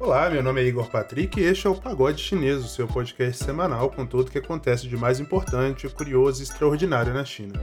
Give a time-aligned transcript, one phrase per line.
[0.00, 3.44] Olá, meu nome é Igor Patrick e este é o Pagode Chinês, o seu podcast
[3.44, 7.60] semanal com tudo o que acontece de mais importante, curioso e extraordinário na China.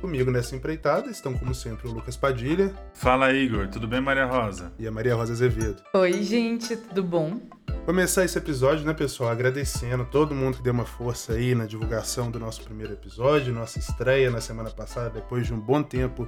[0.00, 2.72] Comigo nessa empreitada estão, como sempre, o Lucas Padilha.
[2.94, 3.68] Fala, Igor.
[3.68, 4.72] Tudo bem, Maria Rosa?
[4.78, 5.82] E a Maria Rosa Azevedo.
[5.92, 6.74] Oi, gente.
[6.74, 7.38] Tudo bom?
[7.84, 12.30] Começar esse episódio, né, pessoal, agradecendo todo mundo que deu uma força aí na divulgação
[12.30, 16.26] do nosso primeiro episódio, nossa estreia na semana passada, depois de um bom tempo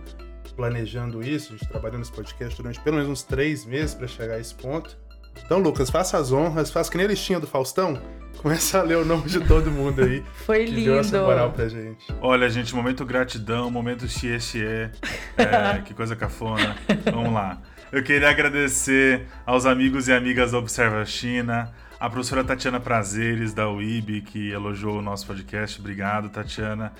[0.54, 4.34] planejando isso, a gente trabalhando nesse podcast durante pelo menos uns três meses para chegar
[4.34, 4.98] a esse ponto.
[5.44, 8.00] Então, Lucas, faça as honras, faça que nem a listinha do Faustão.
[8.42, 10.22] Começa a ler o nome de todo mundo aí.
[10.44, 10.90] Foi que lindo.
[10.90, 12.06] Deu essa moral pra gente.
[12.20, 14.90] Olha, gente, momento gratidão, momento xie xie.
[15.36, 16.76] É, que coisa cafona.
[17.10, 17.60] Vamos lá.
[17.90, 23.70] Eu queria agradecer aos amigos e amigas da Observa China, a professora Tatiana Prazeres, da
[23.70, 25.80] UIB, que elogiou o nosso podcast.
[25.80, 26.92] Obrigado, Tatiana.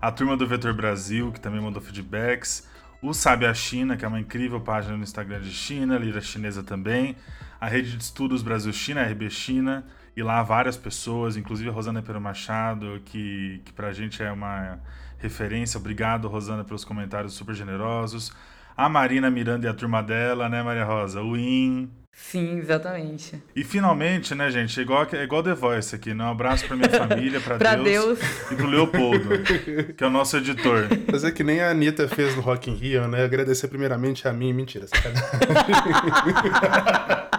[0.00, 2.68] A turma do Vetor Brasil, que também mandou feedbacks.
[3.00, 6.62] O Sabe a China, que é uma incrível página no Instagram de China, Lira Chinesa
[6.62, 7.16] também.
[7.62, 9.84] A Rede de Estudos Brasil-China, RB China.
[10.16, 14.80] E lá várias pessoas, inclusive a Rosana Pero Machado, que, que pra gente é uma
[15.16, 15.78] referência.
[15.78, 18.32] Obrigado, Rosana, pelos comentários super generosos.
[18.76, 21.22] A Marina Miranda e a turma dela, né, Maria Rosa?
[21.22, 21.88] O IN.
[22.10, 23.40] Sim, exatamente.
[23.54, 26.24] E finalmente, né, gente, é igual, é igual The Voice aqui, né?
[26.24, 28.50] Um abraço pra minha família, pra, Pra Deus, Deus.
[28.50, 29.38] e pro Leopoldo,
[29.96, 30.88] que é o nosso editor.
[31.08, 33.22] Fazer que nem a Anitta fez no Rock in Rio, né?
[33.24, 34.52] Agradecer primeiramente a mim.
[34.52, 35.22] Mentira, sacanagem.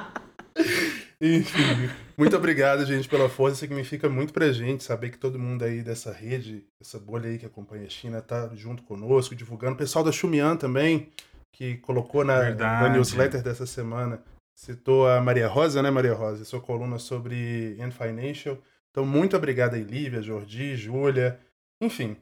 [1.25, 3.55] Enfim, muito obrigado, gente, pela força.
[3.55, 7.45] Significa muito pra gente saber que todo mundo aí dessa rede, essa bolha aí que
[7.45, 9.75] acompanha a China, tá junto conosco, divulgando.
[9.75, 11.13] O pessoal da Xumian também,
[11.53, 14.21] que colocou na, na newsletter dessa semana,
[14.53, 16.43] citou a Maria Rosa, né, Maria Rosa?
[16.43, 18.57] Sua coluna sobre End Financial.
[18.91, 21.39] Então, muito obrigado aí, Lívia, Jordi, Júlia.
[21.81, 22.17] Enfim,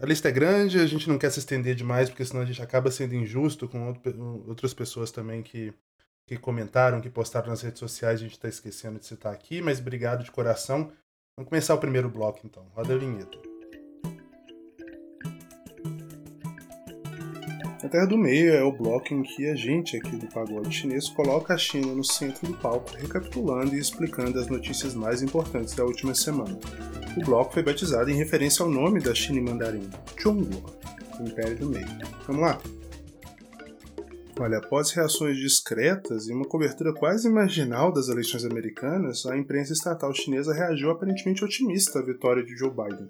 [0.00, 2.62] a lista é grande, a gente não quer se estender demais, porque senão a gente
[2.62, 3.94] acaba sendo injusto com
[4.46, 5.74] outras pessoas também que,
[6.26, 9.80] que comentaram, que postaram nas redes sociais, a gente está esquecendo de citar aqui, mas
[9.80, 10.90] obrigado de coração.
[11.36, 12.64] Vamos começar o primeiro bloco então.
[12.74, 13.38] Roda a vinheta.
[17.82, 21.06] A Terra do Meio é o bloco em que a gente aqui do Pagode Chinês
[21.10, 25.84] coloca a China no centro do palco, recapitulando e explicando as notícias mais importantes da
[25.84, 26.58] última semana.
[27.14, 29.90] O bloco foi batizado em referência ao nome da China em mandarim,
[30.24, 31.86] o Império do Meio.
[32.26, 32.58] Vamos lá?
[34.40, 40.12] Olha, após reações discretas e uma cobertura quase marginal das eleições americanas, a imprensa estatal
[40.12, 43.08] chinesa reagiu aparentemente otimista à vitória de Joe Biden.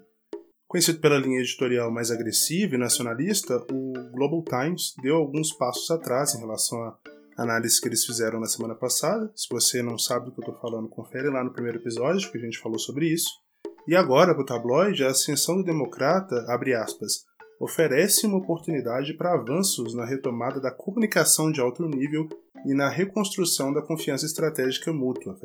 [0.67, 6.35] Conhecido pela linha editorial mais agressiva e nacionalista, o Global Times deu alguns passos atrás
[6.35, 6.97] em relação à
[7.37, 9.31] análise que eles fizeram na semana passada.
[9.35, 12.37] Se você não sabe do que eu estou falando, confere lá no primeiro episódio, que
[12.37, 13.29] a gente falou sobre isso.
[13.87, 17.23] E agora, para o tabloide, a ascensão do democrata, abre aspas,
[17.59, 22.27] oferece uma oportunidade para avanços na retomada da comunicação de alto nível
[22.65, 25.37] e na reconstrução da confiança estratégica mútua.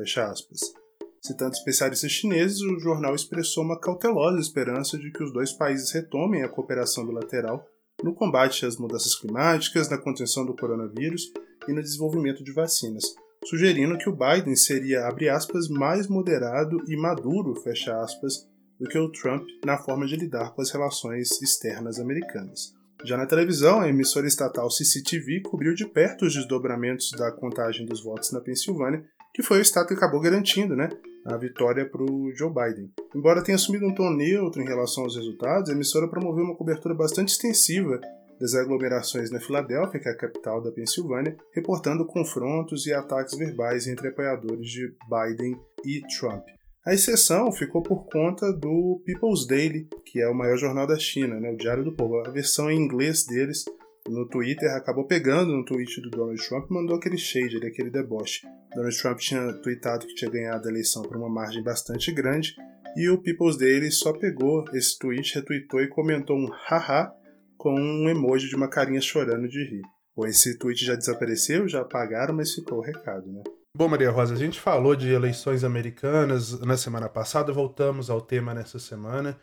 [1.21, 6.43] Citando especialistas chineses, o jornal expressou uma cautelosa esperança de que os dois países retomem
[6.43, 7.63] a cooperação bilateral
[8.03, 11.31] no combate às mudanças climáticas, na contenção do coronavírus
[11.67, 13.03] e no desenvolvimento de vacinas,
[13.45, 17.53] sugerindo que o Biden seria, aspas, mais moderado e maduro,
[18.01, 18.47] aspas,
[18.81, 22.73] do que o Trump na forma de lidar com as relações externas americanas.
[23.03, 28.03] Já na televisão, a emissora estatal CCTV cobriu de perto os desdobramentos da contagem dos
[28.03, 29.03] votos na Pensilvânia,
[29.33, 30.89] que foi o estado que acabou garantindo né,
[31.25, 32.91] a vitória para o Joe Biden.
[33.15, 36.95] Embora tenha assumido um tom neutro em relação aos resultados, a emissora promoveu uma cobertura
[36.95, 37.99] bastante extensiva
[38.39, 43.85] das aglomerações na Filadélfia, que é a capital da Pensilvânia, reportando confrontos e ataques verbais
[43.85, 45.55] entre apoiadores de Biden
[45.85, 46.43] e Trump.
[46.83, 51.39] A exceção ficou por conta do People's Daily, que é o maior jornal da China,
[51.39, 52.17] né, o Diário do Povo.
[52.25, 53.65] A versão em inglês deles
[54.09, 58.47] no Twitter acabou pegando no tweet do Donald Trump e mandou aquele shade, aquele deboche.
[58.73, 62.55] Donald Trump tinha tweetado que tinha ganhado a eleição por uma margem bastante grande
[62.97, 67.13] e o People's Daily só pegou esse tweet, retweetou e comentou um haha
[67.57, 69.83] com um emoji de uma carinha chorando de rir.
[70.15, 73.43] Bom, esse tweet já desapareceu, já apagaram, mas ficou o recado, né?
[73.73, 78.53] Bom, Maria Rosa, a gente falou de eleições americanas na semana passada, voltamos ao tema
[78.53, 79.39] nessa semana.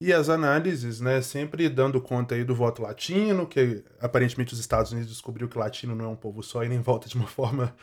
[0.00, 4.92] E as análises, né, sempre dando conta aí do voto latino, que aparentemente os Estados
[4.92, 7.74] Unidos descobriu que latino não é um povo só e nem vota de uma forma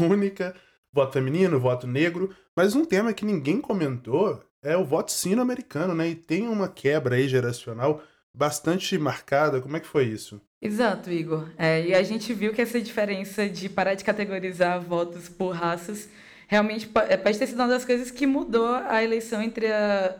[0.00, 0.54] única.
[0.92, 2.34] Voto feminino, voto negro.
[2.56, 6.08] Mas um tema que ninguém comentou é o voto sino-americano, né?
[6.08, 8.02] E tem uma quebra aí geracional
[8.34, 9.60] bastante marcada.
[9.60, 10.40] Como é que foi isso?
[10.60, 11.48] Exato, Igor.
[11.56, 16.08] É, e a gente viu que essa diferença de parar de categorizar votos por raças
[16.48, 20.16] realmente é, pode ter sido uma das coisas que mudou a eleição entre a.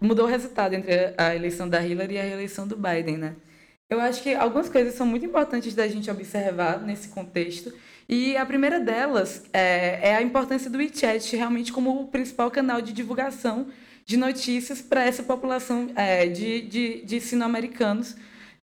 [0.00, 3.36] mudou o resultado entre a eleição da Hillary e a reeleição do Biden, né?
[3.88, 7.72] Eu acho que algumas coisas são muito importantes da gente observar nesse contexto,
[8.08, 12.80] E a primeira delas é, é a importância do WeChat realmente como o principal canal
[12.80, 13.68] de divulgação
[14.04, 18.16] de notícias para essa população é, de, de, de sino-americanos,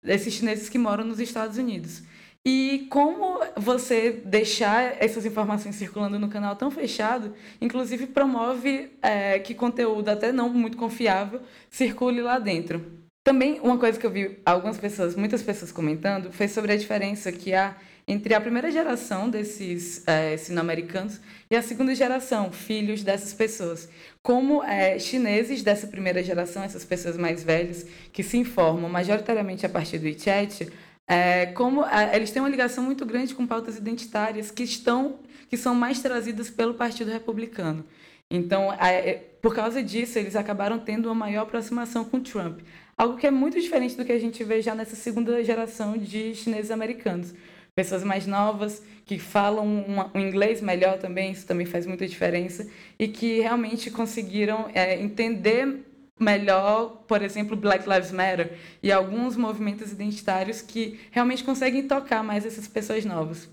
[0.03, 2.03] desses chineses que moram nos Estados Unidos.
[2.43, 9.53] E como você deixar essas informações circulando no canal tão fechado, inclusive promove é, que
[9.53, 12.83] conteúdo até não muito confiável circule lá dentro.
[13.23, 17.31] Também uma coisa que eu vi algumas pessoas, muitas pessoas comentando, foi sobre a diferença
[17.31, 17.75] que há
[18.07, 21.19] entre a primeira geração desses é, sino-americanos
[21.49, 23.87] e a segunda geração, filhos dessas pessoas.
[24.21, 29.69] Como é, chineses dessa primeira geração, essas pessoas mais velhas, que se informam majoritariamente a
[29.69, 30.71] partir do WeChat,
[31.07, 31.83] é, como
[32.13, 35.19] eles têm uma ligação muito grande com pautas identitárias que estão
[35.49, 37.83] que são mais trazidas pelo Partido Republicano.
[38.29, 42.61] Então, é, por causa disso, eles acabaram tendo uma maior aproximação com Trump.
[42.97, 46.33] Algo que é muito diferente do que a gente vê já nessa segunda geração de
[46.35, 47.33] chineses americanos.
[47.75, 52.69] Pessoas mais novas, que falam um, um inglês melhor também, isso também faz muita diferença,
[52.99, 55.85] e que realmente conseguiram é, entender
[56.19, 58.53] melhor, por exemplo, Black Lives Matter
[58.83, 63.49] e alguns movimentos identitários que realmente conseguem tocar mais essas pessoas novas.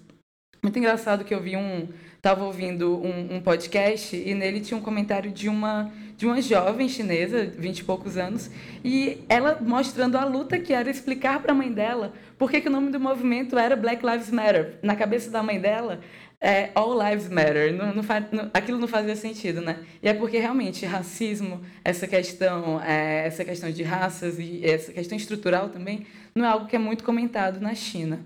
[0.63, 1.89] Muito engraçado que eu vi um,
[2.19, 6.89] estava ouvindo um, um, podcast e nele tinha um comentário de uma de uma jovem
[6.89, 8.51] chinesa, vinte e poucos anos,
[8.85, 12.71] e ela mostrando a luta que era explicar para a mãe dela por que, o
[12.71, 14.79] nome do movimento era Black Lives Matter.
[14.83, 16.01] Na cabeça da mãe dela,
[16.41, 17.73] é, all lives matter.
[17.73, 19.79] Não, não, não, aquilo não fazia sentido, né?
[20.03, 25.17] E é porque realmente racismo, essa questão, é, essa questão de raças e essa questão
[25.17, 28.21] estrutural também, não é algo que é muito comentado na China.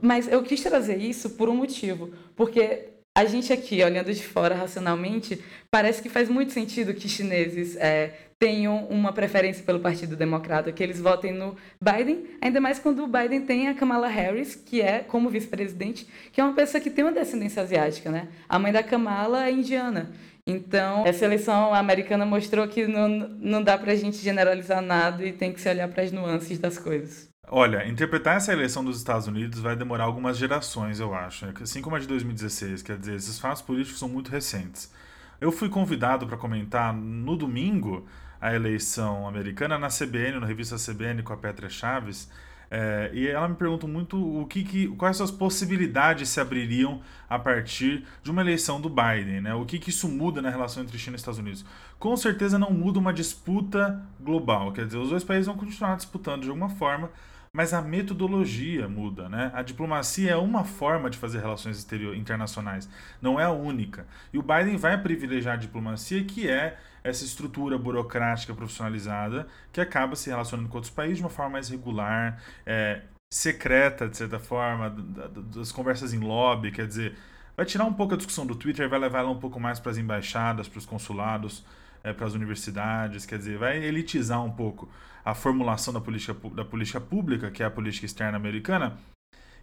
[0.00, 4.54] Mas eu quis trazer isso por um motivo, porque a gente aqui, olhando de fora
[4.54, 10.70] racionalmente, parece que faz muito sentido que chineses é, tenham uma preferência pelo Partido Democrata,
[10.70, 14.80] que eles votem no Biden, ainda mais quando o Biden tem a Kamala Harris, que
[14.80, 18.28] é como vice-presidente, que é uma pessoa que tem uma descendência asiática, né?
[18.48, 20.12] A mãe da Kamala é indiana.
[20.46, 25.32] Então, essa eleição americana mostrou que não, não dá para a gente generalizar nada e
[25.32, 27.27] tem que se olhar para as nuances das coisas.
[27.50, 31.46] Olha, interpretar essa eleição dos Estados Unidos vai demorar algumas gerações, eu acho.
[31.62, 34.92] Assim como a de 2016, quer dizer, esses fatos políticos são muito recentes.
[35.40, 38.06] Eu fui convidado para comentar no domingo
[38.40, 42.30] a eleição americana na CBN, na revista CBN com a Petra Chaves,
[42.70, 47.38] é, e ela me perguntou muito o que, que, quais as possibilidades se abririam a
[47.38, 49.54] partir de uma eleição do Biden, né?
[49.54, 51.64] O que, que isso muda na relação entre China e Estados Unidos?
[51.98, 56.42] Com certeza não muda uma disputa global, quer dizer, os dois países vão continuar disputando
[56.42, 57.10] de alguma forma,
[57.52, 59.50] mas a metodologia muda, né?
[59.54, 62.88] A diplomacia é uma forma de fazer relações exterior, internacionais,
[63.20, 64.06] não é a única.
[64.32, 70.16] E o Biden vai privilegiar a diplomacia, que é essa estrutura burocrática profissionalizada que acaba
[70.16, 73.02] se relacionando com outros países de uma forma mais regular, é,
[73.32, 77.16] secreta, de certa forma, das conversas em lobby, quer dizer,
[77.56, 79.90] vai tirar um pouco a discussão do Twitter vai levar ela um pouco mais para
[79.90, 81.64] as embaixadas, para os consulados,
[82.02, 84.88] é, para as universidades, quer dizer, vai elitizar um pouco
[85.28, 88.96] a formulação da política, da política pública, que é a política externa americana,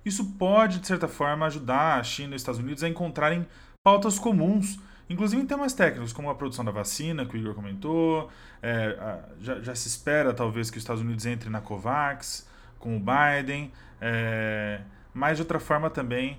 [0.05, 3.47] isso pode, de certa forma, ajudar a China e os Estados Unidos a encontrarem
[3.83, 4.79] pautas comuns,
[5.09, 8.29] inclusive em temas técnicos, como a produção da vacina, que o Igor comentou.
[8.61, 12.47] É, já, já, se espera, talvez, que os Estados Unidos entre na COVAX
[12.77, 13.71] com o Biden.
[13.99, 14.81] É,
[15.15, 16.37] mas, de outra forma, também,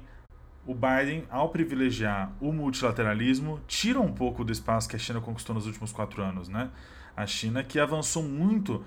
[0.64, 5.52] o Biden, ao privilegiar o multilateralismo, tira um pouco do espaço que a China conquistou
[5.52, 6.49] nos últimos quatro anos.
[6.49, 6.71] Né?
[7.16, 8.85] A China que avançou muito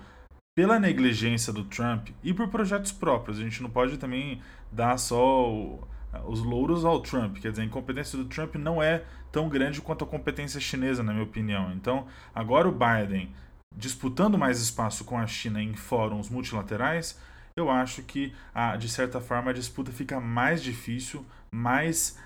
[0.54, 3.38] pela negligência do Trump e por projetos próprios.
[3.38, 5.88] A gente não pode também dar só o,
[6.26, 7.38] os louros ao Trump.
[7.38, 11.12] Quer dizer, a incompetência do Trump não é tão grande quanto a competência chinesa, na
[11.12, 11.72] minha opinião.
[11.72, 13.32] Então, agora o Biden
[13.74, 17.18] disputando mais espaço com a China em fóruns multilaterais,
[17.56, 18.32] eu acho que,
[18.78, 22.18] de certa forma, a disputa fica mais difícil, mais,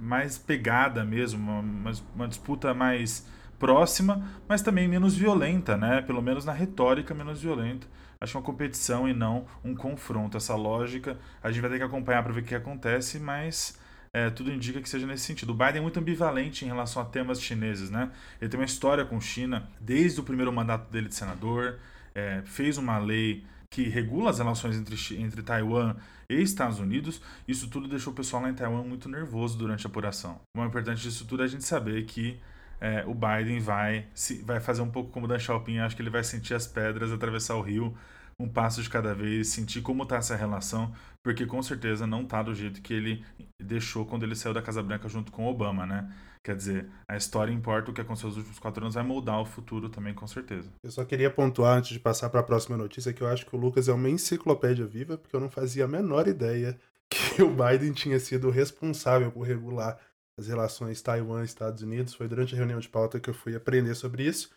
[0.00, 3.26] mais pegada mesmo, uma, uma disputa mais
[3.58, 6.02] próxima, mas também menos violenta, né?
[6.02, 7.86] Pelo menos na retórica menos violenta.
[8.20, 10.36] Acho uma competição e não um confronto.
[10.36, 13.78] Essa lógica a gente vai ter que acompanhar para ver o que acontece, mas
[14.12, 15.50] é, tudo indica que seja nesse sentido.
[15.50, 18.10] O Biden é muito ambivalente em relação a temas chineses, né?
[18.40, 21.78] Ele tem uma história com China desde o primeiro mandato dele de senador,
[22.14, 25.96] é, fez uma lei que regula as relações entre, entre Taiwan
[26.30, 27.20] e Estados Unidos.
[27.46, 30.40] Isso tudo deixou o pessoal lá em Taiwan muito nervoso durante a apuração.
[30.54, 32.40] O mais importante disso tudo é a gente saber que
[32.80, 36.02] é, o Biden vai, se, vai fazer um pouco como o Dan Xiaoping, acho que
[36.02, 37.96] ele vai sentir as pedras, atravessar o rio
[38.38, 40.92] um passo de cada vez, sentir como está essa relação,
[41.22, 43.24] porque com certeza não está do jeito que ele
[43.60, 46.12] deixou quando ele saiu da Casa Branca junto com Obama, né?
[46.44, 49.44] Quer dizer, a história importa, o que aconteceu nos últimos quatro anos vai moldar o
[49.44, 50.70] futuro também, com certeza.
[50.84, 53.56] Eu só queria pontuar, antes de passar para a próxima notícia, que eu acho que
[53.56, 56.78] o Lucas é uma enciclopédia viva, porque eu não fazia a menor ideia
[57.10, 59.98] que o Biden tinha sido responsável por regular
[60.38, 62.14] as relações Taiwan-Estados Unidos.
[62.14, 64.50] Foi durante a reunião de pauta que eu fui aprender sobre isso.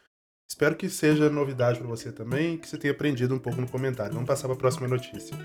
[0.48, 4.14] Espero que seja novidade para você também, que você tenha aprendido um pouco no comentário.
[4.14, 5.38] Vamos passar para a próxima notícia.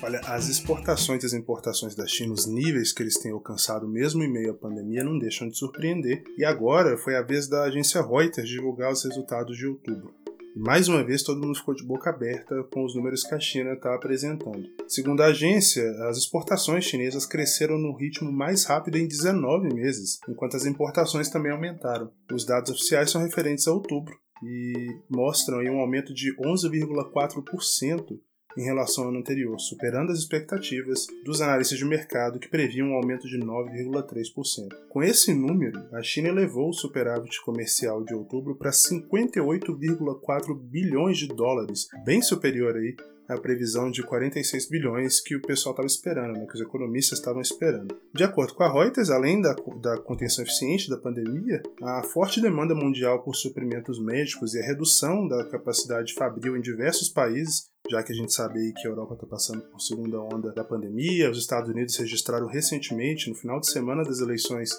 [0.00, 4.22] Olha, as exportações e as importações da China, os níveis que eles têm alcançado mesmo
[4.22, 6.22] em meio à pandemia, não deixam de surpreender.
[6.38, 10.14] E agora foi a vez da agência Reuters divulgar os resultados de outubro.
[10.56, 13.72] Mais uma vez todo mundo ficou de boca aberta com os números que a China
[13.74, 14.64] está apresentando.
[14.86, 20.56] Segundo a agência, as exportações chinesas cresceram no ritmo mais rápido em 19 meses, enquanto
[20.56, 22.10] as importações também aumentaram.
[22.32, 28.18] Os dados oficiais são referentes a outubro e mostram um aumento de 11,4%
[28.58, 32.94] em relação ao ano anterior, superando as expectativas dos analistas de mercado que previam um
[32.94, 34.74] aumento de 9,3%.
[34.88, 41.28] Com esse número, a China elevou o superávit comercial de outubro para 58,4 bilhões de
[41.28, 42.96] dólares, bem superior aí
[43.28, 47.42] a previsão de 46 bilhões que o pessoal estava esperando, né, que os economistas estavam
[47.42, 47.94] esperando.
[48.14, 52.74] De acordo com a Reuters, além da, da contenção eficiente da pandemia, a forte demanda
[52.74, 58.12] mundial por suprimentos médicos e a redução da capacidade fabril em diversos países já que
[58.12, 61.70] a gente sabe que a Europa está passando por segunda onda da pandemia, os Estados
[61.70, 64.70] Unidos registraram recentemente, no final de semana das eleições,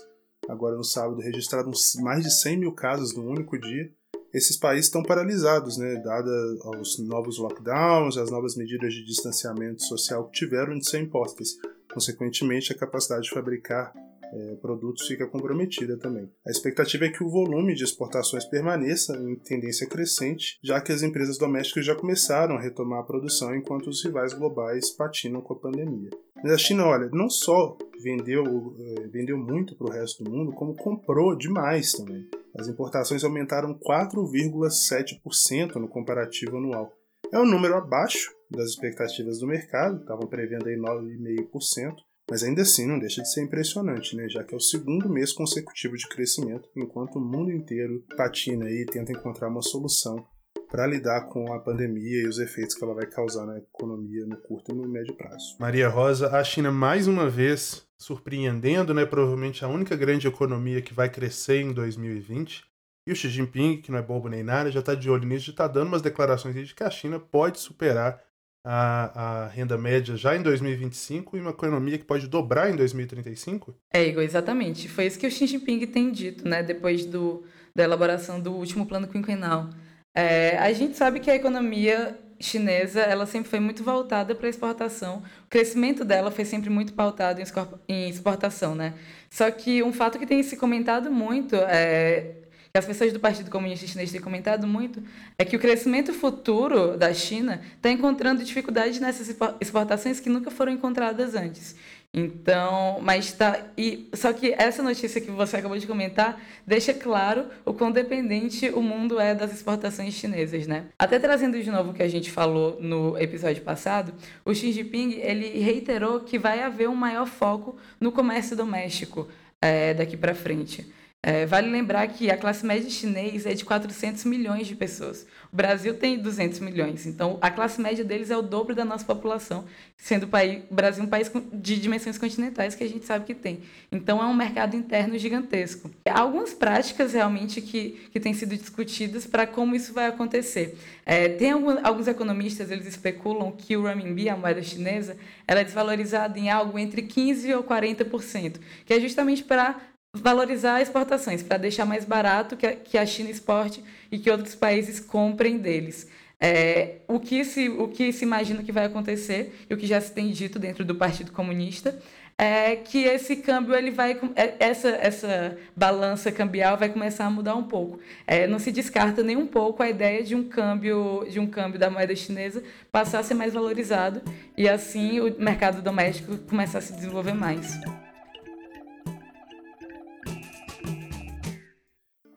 [0.48, 3.92] agora no sábado, registraram mais de 100 mil casos num único dia,
[4.34, 6.32] esses países estão paralisados, né, dada
[6.80, 11.56] os novos lockdowns, as novas medidas de distanciamento social que tiveram de ser impostas.
[11.92, 13.92] Consequentemente, a capacidade de fabricar
[14.34, 16.32] é, produtos fica comprometida também.
[16.46, 21.02] A expectativa é que o volume de exportações permaneça em tendência crescente, já que as
[21.02, 25.60] empresas domésticas já começaram a retomar a produção enquanto os rivais globais patinam com a
[25.60, 26.10] pandemia.
[26.44, 30.54] Mas a China, olha, não só vendeu, é, vendeu muito para o resto do mundo,
[30.54, 32.28] como comprou demais também.
[32.58, 36.92] As importações aumentaram 4,7% no comparativo anual.
[37.32, 41.94] É um número abaixo das expectativas do mercado, estavam prevendo aí 9,5%,
[42.30, 44.30] mas ainda assim não deixa de ser impressionante, né?
[44.30, 48.86] já que é o segundo mês consecutivo de crescimento, enquanto o mundo inteiro patina e
[48.86, 50.26] tenta encontrar uma solução
[50.70, 54.38] para lidar com a pandemia e os efeitos que ela vai causar na economia no
[54.38, 55.56] curto e no médio prazo.
[55.60, 59.06] Maria Rosa, a China mais uma vez surpreendendo, né?
[59.06, 62.64] Provavelmente a única grande economia que vai crescer em 2020.
[63.08, 65.48] E o Xi Jinping, que não é bobo nem nada, já está de olho nisso,
[65.48, 68.22] já está dando umas declarações de que a China pode superar
[68.64, 73.76] a, a, renda média já em 2025 e uma economia que pode dobrar em 2035?
[73.94, 74.90] É, Igor, exatamente.
[74.90, 77.44] Foi isso que o Xi Jinping tem dito, né, depois do,
[77.76, 79.70] da elaboração do último plano quinquenal.
[80.16, 85.24] É, a gente sabe que a economia chinesa ela sempre foi muito voltada para exportação.
[85.46, 87.42] O crescimento dela foi sempre muito pautado
[87.88, 88.94] em exportação, né?
[89.30, 92.36] Só que um fato que tem se comentado muito é
[92.72, 95.02] que as pessoas do Partido Comunista Chinês têm comentado muito,
[95.38, 100.72] é que o crescimento futuro da China está encontrando dificuldades nessas exportações que nunca foram
[100.72, 101.76] encontradas antes.
[102.12, 103.68] Então, mas tá.
[103.78, 108.68] E, só que essa notícia que você acabou de comentar deixa claro o quão dependente
[108.70, 110.86] o mundo é das exportações chinesas, né?
[110.98, 115.20] Até trazendo de novo o que a gente falou no episódio passado, o Xi Jinping
[115.20, 119.28] ele reiterou que vai haver um maior foco no comércio doméstico
[119.62, 120.92] é, daqui para frente.
[121.22, 125.28] É, vale lembrar que a classe média chinês é de 400 milhões de pessoas.
[125.52, 127.06] O Brasil tem 200 milhões.
[127.06, 129.66] Então, a classe média deles é o dobro da nossa população,
[129.98, 133.36] sendo o, país, o Brasil um país de dimensões continentais que a gente sabe que
[133.36, 133.60] tem.
[133.92, 135.92] Então, é um mercado interno gigantesco.
[136.10, 140.78] Há algumas práticas realmente que, que têm sido discutidas para como isso vai acontecer.
[141.06, 145.64] É, tem algum, alguns economistas, eles especulam que o renminbi, a moeda chinesa, ela é
[145.66, 151.86] desvalorizada em algo entre 15% ou 40%, que é justamente para valorizar exportações, para deixar
[151.86, 156.08] mais barato que a, que a China exporte e que outros países comprem deles.
[156.42, 160.00] É, o, que se, o que se imagina que vai acontecer, e o que já
[160.00, 162.00] se tem dito dentro do Partido Comunista,
[162.38, 167.54] é que esse câmbio ele vai é, essa essa balança cambial vai começar a mudar
[167.54, 171.38] um pouco é, não se descarta nem um pouco a ideia de um câmbio de
[171.38, 174.22] um câmbio da moeda chinesa passar a ser mais valorizado
[174.58, 177.78] e assim o mercado doméstico começar a se desenvolver mais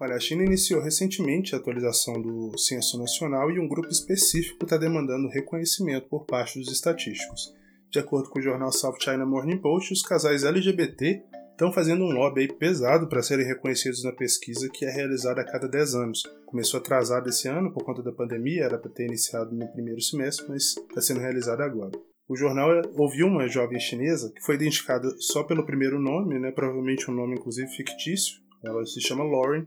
[0.03, 4.77] Olha, a China iniciou recentemente a atualização do Censo Nacional e um grupo específico está
[4.77, 7.55] demandando reconhecimento por parte dos estatísticos.
[7.89, 12.11] De acordo com o jornal South China Morning Post, os casais LGBT estão fazendo um
[12.11, 16.25] lobby pesado para serem reconhecidos na pesquisa que é realizada a cada 10 anos.
[16.47, 20.47] Começou atrasado esse ano por conta da pandemia, era para ter iniciado no primeiro semestre,
[20.49, 21.97] mas está sendo realizado agora.
[22.29, 27.09] O jornal ouviu uma jovem chinesa que foi identificada só pelo primeiro nome, né, provavelmente
[27.09, 28.43] um nome inclusive fictício.
[28.65, 29.65] Ela se chama Lauren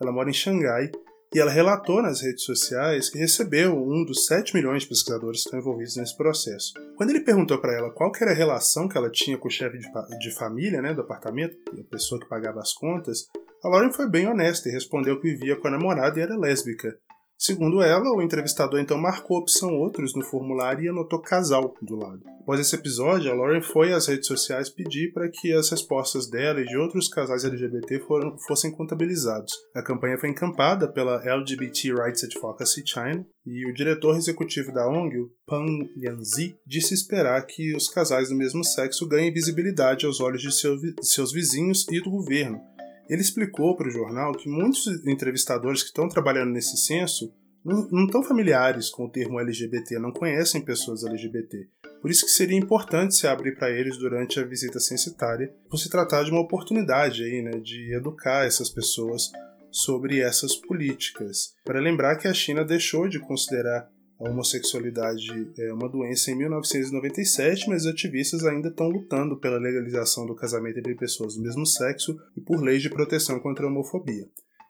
[0.00, 0.90] ela mora em Xangai
[1.34, 5.48] E ela relatou nas redes sociais que recebeu um dos 7 milhões de pesquisadores que
[5.48, 6.72] estão envolvidos nesse processo.
[6.96, 9.78] Quando ele perguntou para ela qual era a relação que ela tinha com o chefe
[9.78, 13.26] de, de família né, do apartamento, a pessoa que pagava as contas,
[13.64, 16.96] a Lauren foi bem honesta e respondeu que vivia com a namorada e era lésbica.
[17.38, 21.96] Segundo ela, o entrevistador então marcou a opção outros no formulário e anotou casal do
[21.96, 22.22] lado.
[22.40, 26.60] Após esse episódio, a Lauren foi às redes sociais pedir para que as respostas dela
[26.60, 29.52] e de outros casais LGBT foram, fossem contabilizados.
[29.74, 35.26] A campanha foi encampada pela LGBT Rights Advocacy China e o diretor executivo da ONG,
[35.46, 35.64] Pan
[35.96, 40.76] Yanzi, disse esperar que os casais do mesmo sexo ganhem visibilidade aos olhos de seu,
[41.02, 42.60] seus vizinhos e do governo,
[43.08, 47.32] ele explicou para o jornal que muitos entrevistadores que estão trabalhando nesse censo
[47.64, 51.66] não, estão familiares com o termo LGBT, não conhecem pessoas LGBT.
[52.02, 55.88] Por isso que seria importante se abrir para eles durante a visita censitária, por se
[55.88, 59.32] tratar de uma oportunidade aí, né, de educar essas pessoas
[59.70, 61.54] sobre essas políticas.
[61.64, 63.90] Para lembrar que a China deixou de considerar
[64.24, 70.34] a homossexualidade é uma doença em 1997, mas ativistas ainda estão lutando pela legalização do
[70.34, 74.26] casamento entre pessoas do mesmo sexo e por leis de proteção contra a homofobia.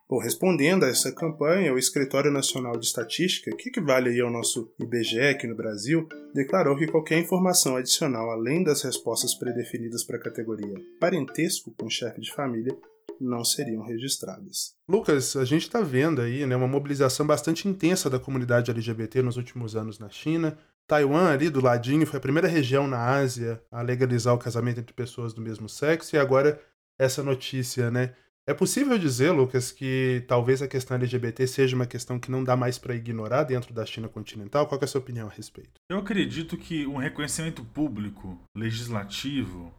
[0.08, 4.70] Bom, respondendo a essa campanha, o Escritório Nacional de Estatística, que equivale aí ao nosso
[4.78, 10.22] IBGE aqui no Brasil, declarou que qualquer informação adicional além das respostas predefinidas para a
[10.22, 12.76] categoria parentesco com chefe de família
[13.20, 14.74] não seriam registradas.
[14.88, 19.36] Lucas, a gente está vendo aí né, uma mobilização bastante intensa da comunidade LGBT nos
[19.36, 20.58] últimos anos na China.
[20.86, 24.92] Taiwan, ali do ladinho, foi a primeira região na Ásia a legalizar o casamento entre
[24.92, 26.60] pessoas do mesmo sexo, e agora
[26.98, 28.14] essa notícia, né?
[28.46, 32.54] É possível dizer, Lucas, que talvez a questão LGBT seja uma questão que não dá
[32.54, 34.66] mais para ignorar dentro da China continental?
[34.66, 35.80] Qual é a sua opinião a respeito?
[35.88, 39.74] Eu acredito que um reconhecimento público, legislativo,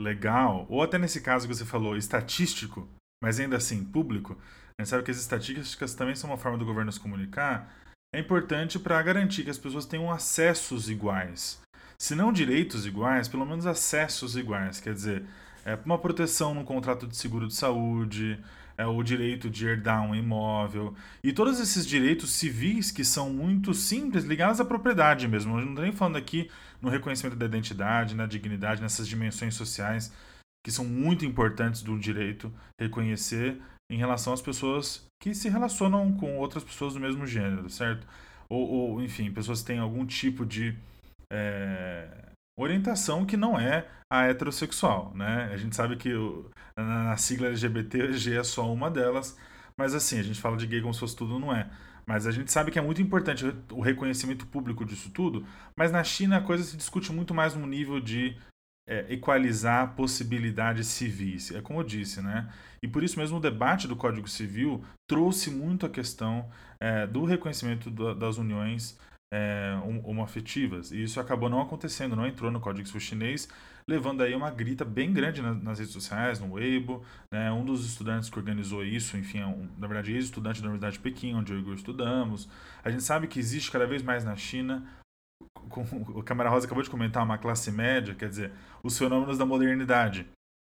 [0.00, 2.88] legal, ou até nesse caso que você falou, estatístico,
[3.22, 4.38] mas ainda assim público,
[4.78, 7.74] a gente sabe que as estatísticas também são uma forma do governo se comunicar,
[8.14, 11.60] é importante para garantir que as pessoas tenham acessos iguais.
[12.00, 14.80] Se não direitos iguais, pelo menos acessos iguais.
[14.80, 15.24] Quer dizer,
[15.64, 18.42] é, uma proteção no contrato de seguro de saúde,
[18.78, 23.74] é, o direito de herdar um imóvel, e todos esses direitos civis que são muito
[23.74, 25.58] simples, ligados à propriedade mesmo.
[25.58, 26.48] Eu não estou nem falando aqui
[26.80, 30.12] no reconhecimento da identidade, na dignidade, nessas dimensões sociais
[30.64, 33.60] que são muito importantes do direito reconhecer
[33.90, 38.06] em relação às pessoas que se relacionam com outras pessoas do mesmo gênero, certo?
[38.48, 40.76] Ou, ou enfim, pessoas que têm algum tipo de
[41.32, 42.27] é,
[42.62, 45.50] orientação que não é a heterossexual, né?
[45.52, 49.36] A gente sabe que o, na, sigla LGBT, G é só uma delas,
[49.76, 51.70] mas assim, a gente fala de gay como se fosse tudo, não é.
[52.06, 56.02] Mas a gente sabe que é muito importante o reconhecimento público disso tudo, mas na
[56.02, 58.34] China a coisa se discute muito mais no nível de
[58.88, 61.52] é, equalizar possibilidades civis.
[61.52, 62.50] É como eu disse, né?
[62.82, 66.48] E por isso mesmo o debate do Código Civil trouxe muito a questão
[66.80, 68.98] é, do reconhecimento do, das uniões
[69.32, 70.90] é, homoafetivas.
[70.90, 73.48] E isso acabou não acontecendo, não entrou no Código Civil chinês,
[73.86, 77.04] levando aí uma grita bem grande nas, redes sociais, no Weibo.
[77.32, 77.50] Né?
[77.52, 81.02] Um dos estudantes que organizou isso, enfim, é um, na verdade, ex-estudante da Universidade de
[81.02, 82.48] Pequim, onde eu e estudamos.
[82.84, 84.86] A gente sabe que existe cada vez mais na China
[85.68, 85.82] com,
[86.18, 90.26] o Câmara Rosa acabou de comentar, uma classe média, quer dizer, os fenômenos da modernidade.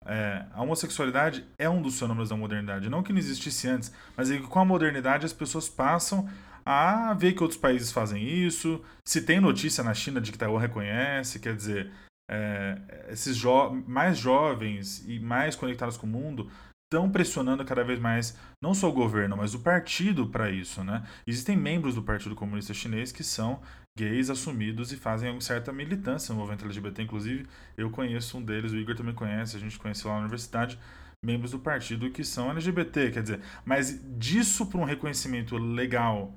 [0.05, 2.89] É, a homossexualidade é um dos fenômenos da modernidade.
[2.89, 6.29] Não que não existisse antes, mas é que com a modernidade as pessoas passam
[6.65, 8.81] a ver que outros países fazem isso.
[9.05, 11.91] Se tem notícia na China de que Taiwan reconhece, quer dizer,
[12.29, 16.49] é, esses jo mais jovens e mais conectados com o mundo
[16.85, 21.05] estão pressionando cada vez mais não só o governo, mas o partido para isso, né?
[21.27, 23.59] Existem membros do Partido Comunista Chinês que são
[23.97, 27.03] gays assumidos e fazem uma certa militância no movimento LGBT.
[27.03, 27.47] Inclusive,
[27.77, 30.79] eu conheço um deles, o Igor também conhece, a gente conheceu lá na universidade,
[31.23, 36.33] membros do partido que são LGBT, quer dizer, mas disso para um reconhecimento legal,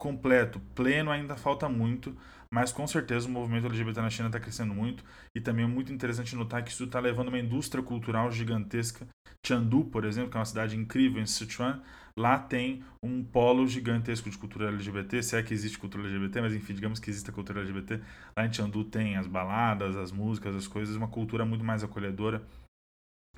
[0.00, 2.16] completo, pleno, ainda falta muito,
[2.50, 5.04] mas com certeza o movimento LGBT na China está crescendo muito
[5.36, 9.06] e também é muito interessante notar que isso está levando uma indústria cultural gigantesca.
[9.46, 11.82] Chengdu, por exemplo, que é uma cidade incrível em Sichuan,
[12.16, 16.54] lá tem um polo gigantesco de cultura LGBT, se é que existe cultura LGBT, mas
[16.54, 18.00] enfim, digamos que existe a cultura LGBT.
[18.34, 22.42] Lá em Chengdu tem as baladas, as músicas, as coisas, uma cultura muito mais acolhedora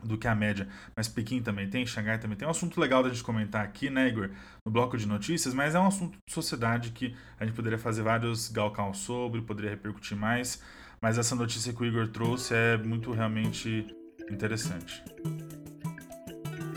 [0.03, 0.69] do que a média.
[0.97, 2.45] Mas Pequim também tem, Xangai também tem.
[2.45, 4.31] É um assunto legal da gente comentar aqui, né, Igor,
[4.65, 8.03] no bloco de notícias, mas é um assunto de sociedade que a gente poderia fazer
[8.03, 10.61] vários galcal sobre, poderia repercutir mais.
[11.01, 13.87] Mas essa notícia que o Igor trouxe é muito realmente
[14.31, 15.03] interessante.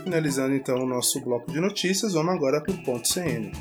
[0.02, 3.52] Finalizando então o nosso bloco de notícias, vamos agora para o ponto CN.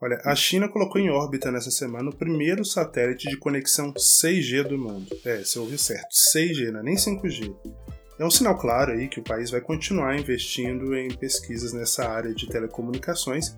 [0.00, 4.76] Olha, a China colocou em órbita nessa semana o primeiro satélite de conexão 6G do
[4.76, 5.06] mundo.
[5.24, 7.54] É, você ouviu certo, 6G, não é nem 5G
[8.16, 12.32] É um sinal claro aí que o país vai continuar investindo em pesquisas nessa área
[12.32, 13.56] de telecomunicações.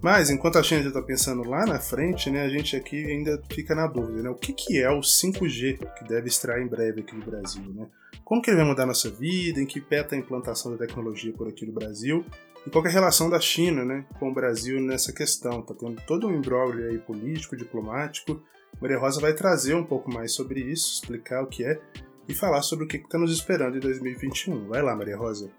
[0.00, 3.74] Mas enquanto a gente está pensando lá na frente, né, a gente aqui ainda fica
[3.74, 4.30] na dúvida, né?
[4.30, 7.86] O que, que é o 5G que deve estrear em breve aqui no Brasil, né?
[8.24, 9.60] Como que ele vai mudar nossa vida?
[9.60, 12.24] Em que pé está a implantação da tecnologia por aqui no Brasil?
[12.66, 15.60] E qual é a relação da China, né, com o Brasil nessa questão?
[15.60, 18.42] Está tendo todo um imbróglio aí político, diplomático.
[18.80, 21.80] Maria Rosa vai trazer um pouco mais sobre isso, explicar o que é
[22.28, 24.68] e falar sobre o que está nos esperando em 2021.
[24.68, 25.50] Vai lá, Maria Rosa.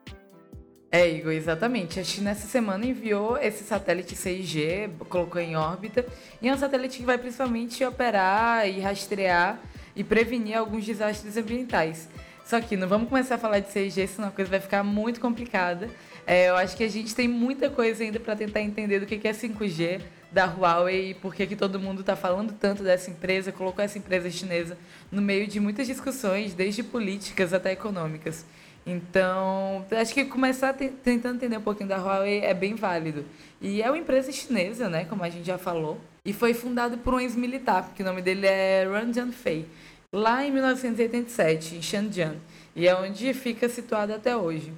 [0.92, 2.00] É, Igor, exatamente.
[2.00, 6.06] A China essa semana enviou esse satélite 6G, colocou em órbita,
[6.42, 9.60] e é um satélite que vai principalmente operar e rastrear
[9.96, 12.10] e prevenir alguns desastres ambientais.
[12.44, 15.20] Só que não vamos começar a falar de 6G, senão a coisa vai ficar muito
[15.20, 15.88] complicada.
[16.26, 19.28] É, eu acho que a gente tem muita coisa ainda para tentar entender do que
[19.28, 20.02] é 5G,
[20.32, 24.30] da Huawei e por que todo mundo está falando tanto dessa empresa, colocou essa empresa
[24.30, 24.78] chinesa
[25.12, 28.46] no meio de muitas discussões, desde políticas até econômicas.
[28.86, 33.26] Então, acho que começar tentando entender um pouquinho da Huawei é bem válido.
[33.62, 37.14] E é uma empresa chinesa, né, como a gente já falou, e foi fundado por
[37.14, 39.68] um ex-militar, que o nome dele é Ran Jianfei,
[40.12, 42.42] lá em 1987, em Shenzhen,
[42.76, 44.74] e é onde fica situado até hoje.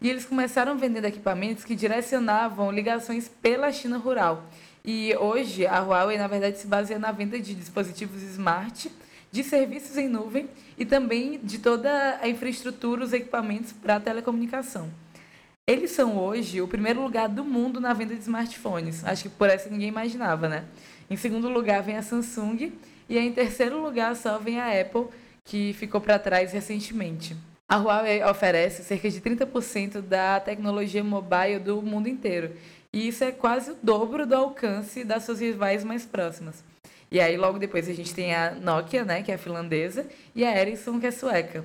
[0.00, 4.48] E eles começaram vendendo equipamentos que direcionavam ligações pela China rural
[4.84, 8.90] e hoje a Huawei, na verdade, se baseia na venda de dispositivos smart,
[9.30, 14.90] de serviços em nuvem e também de toda a infraestrutura, os equipamentos para telecomunicação.
[15.66, 19.04] Eles são hoje o primeiro lugar do mundo na venda de smartphones.
[19.04, 20.64] Acho que por essa ninguém imaginava, né?
[21.08, 22.72] Em segundo lugar vem a Samsung
[23.08, 25.06] e em terceiro lugar só vem a Apple,
[25.44, 27.36] que ficou para trás recentemente.
[27.68, 32.52] A Huawei oferece cerca de 30% da tecnologia mobile do mundo inteiro
[32.92, 36.64] e isso é quase o dobro do alcance das suas rivais mais próximas.
[37.10, 40.60] E aí, logo depois, a gente tem a Nokia, né, que é finlandesa, e a
[40.60, 41.64] Ericsson, que é sueca.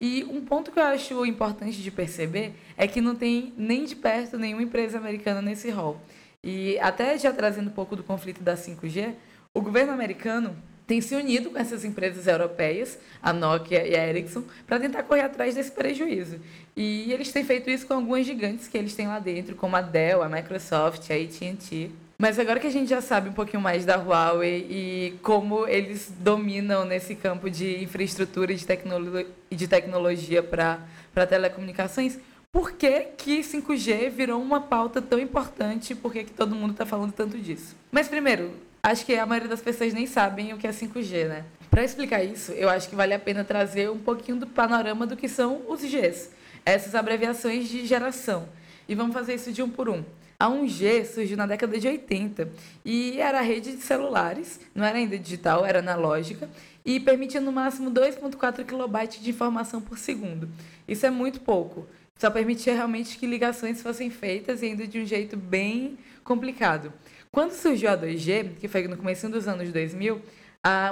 [0.00, 3.94] E um ponto que eu acho importante de perceber é que não tem nem de
[3.94, 6.00] perto nenhuma empresa americana nesse rol.
[6.42, 9.14] E até já trazendo um pouco do conflito da 5G,
[9.54, 10.56] o governo americano
[10.86, 15.22] tem se unido com essas empresas europeias, a Nokia e a Ericsson, para tentar correr
[15.22, 16.38] atrás desse prejuízo.
[16.76, 19.80] E eles têm feito isso com algumas gigantes que eles têm lá dentro, como a
[19.80, 21.90] Dell, a Microsoft, a AT&T.
[22.18, 26.12] Mas agora que a gente já sabe um pouquinho mais da Huawei e como eles
[26.20, 32.18] dominam nesse campo de infraestrutura e de, tecnolo de tecnologia para telecomunicações,
[32.52, 35.94] por que, que 5G virou uma pauta tão importante?
[35.94, 37.74] Por que, que todo mundo está falando tanto disso?
[37.90, 38.52] Mas primeiro,
[38.84, 41.44] acho que a maioria das pessoas nem sabem o que é 5G, né?
[41.70, 45.16] Para explicar isso, eu acho que vale a pena trazer um pouquinho do panorama do
[45.16, 46.30] que são os Gs,
[46.66, 48.48] essas abreviações de geração.
[48.88, 50.04] E vamos fazer isso de um por um.
[50.36, 52.50] A 1G surgiu na década de 80
[52.84, 56.50] e era a rede de celulares, não era ainda digital, era analógica,
[56.84, 60.48] e permitia no máximo 2.4 kB de informação por segundo.
[60.88, 61.86] Isso é muito pouco.
[62.18, 66.92] Só permitia realmente que ligações fossem feitas e ainda de um jeito bem complicado.
[67.34, 70.20] Quando surgiu a 2G, que foi no começo dos anos 2000,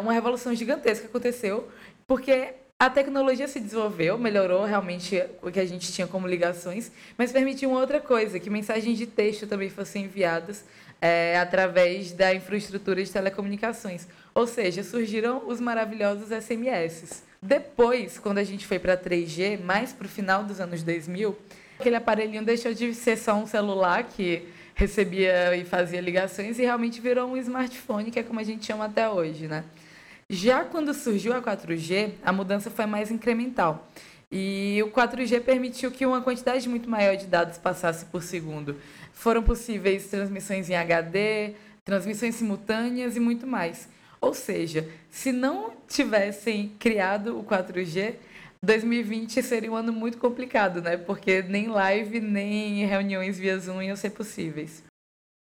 [0.00, 1.68] uma revolução gigantesca aconteceu,
[2.06, 7.30] porque a tecnologia se desenvolveu, melhorou realmente o que a gente tinha como ligações, mas
[7.30, 10.64] permitiu uma outra coisa, que mensagens de texto também fossem enviadas
[10.98, 14.08] é, através da infraestrutura de telecomunicações.
[14.34, 17.22] Ou seja, surgiram os maravilhosos SMS.
[17.42, 21.36] Depois, quando a gente foi para 3G, mais para o final dos anos 2000,
[21.78, 24.48] aquele aparelhinho deixou de ser só um celular que
[24.80, 28.86] recebia e fazia ligações e realmente virou um smartphone, que é como a gente chama
[28.86, 29.62] até hoje, né?
[30.26, 33.86] Já quando surgiu a 4G, a mudança foi mais incremental.
[34.32, 38.76] E o 4G permitiu que uma quantidade muito maior de dados passasse por segundo.
[39.12, 41.52] Foram possíveis transmissões em HD,
[41.84, 43.86] transmissões simultâneas e muito mais.
[44.18, 48.14] Ou seja, se não tivessem criado o 4G,
[48.64, 50.96] 2020 seria um ano muito complicado, né?
[50.96, 54.84] Porque nem live, nem reuniões via Zoom iam ser possíveis.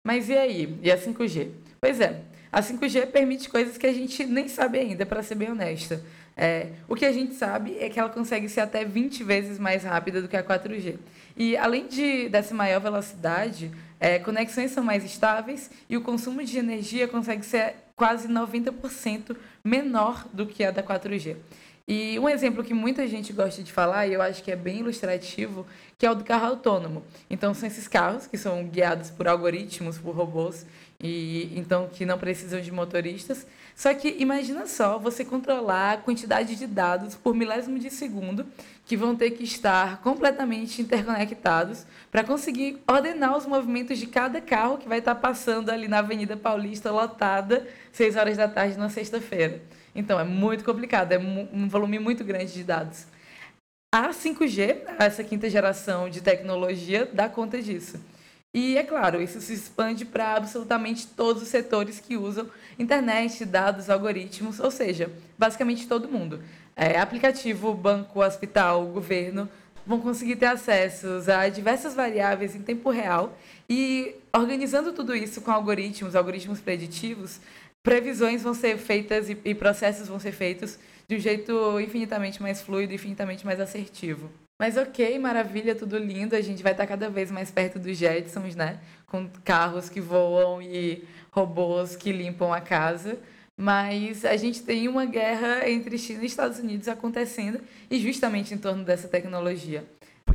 [0.06, 0.78] Mas e aí?
[0.82, 1.52] E a 5G?
[1.80, 2.22] Pois é,
[2.52, 6.04] a 5G permite coisas que a gente nem sabe ainda, para ser bem honesta.
[6.36, 9.84] É, o que a gente sabe é que ela consegue ser até 20 vezes mais
[9.84, 10.98] rápida do que a 4G.
[11.38, 16.58] E além de, dessa maior velocidade, é, conexões são mais estáveis e o consumo de
[16.58, 21.38] energia consegue ser quase 90% menor do que a da 4G.
[21.86, 24.80] E um exemplo que muita gente gosta de falar, e eu acho que é bem
[24.80, 25.66] ilustrativo,
[25.98, 27.04] que é o do carro autônomo.
[27.30, 30.66] Então, são esses carros que são guiados por algoritmos, por robôs,
[30.98, 33.46] e então que não precisam de motoristas.
[33.76, 38.46] Só que imagina só você controlar a quantidade de dados por milésimo de segundo
[38.86, 44.78] que vão ter que estar completamente interconectados para conseguir ordenar os movimentos de cada carro
[44.78, 49.62] que vai estar passando ali na Avenida Paulista lotada, 6 horas da tarde na sexta-feira.
[49.96, 53.06] Então, é muito complicado, é um volume muito grande de dados.
[53.94, 58.00] A 5G, essa quinta geração de tecnologia, dá conta disso.
[58.56, 63.90] E é claro, isso se expande para absolutamente todos os setores que usam internet, dados,
[63.90, 66.40] algoritmos, ou seja, basicamente todo mundo.
[66.76, 69.50] É, aplicativo, banco, hospital, governo
[69.86, 73.38] vão conseguir ter acessos a diversas variáveis em tempo real
[73.70, 77.40] e organizando tudo isso com algoritmos, algoritmos preditivos,
[77.84, 82.62] previsões vão ser feitas e, e processos vão ser feitos de um jeito infinitamente mais
[82.62, 84.32] fluido, infinitamente mais assertivo.
[84.60, 86.36] Mas ok, maravilha, tudo lindo.
[86.36, 88.80] A gente vai estar cada vez mais perto dos Jetsons, né?
[89.06, 93.20] Com carros que voam e robôs que limpam a casa.
[93.58, 98.58] Mas a gente tem uma guerra entre China e Estados Unidos acontecendo e justamente em
[98.58, 99.86] torno dessa tecnologia.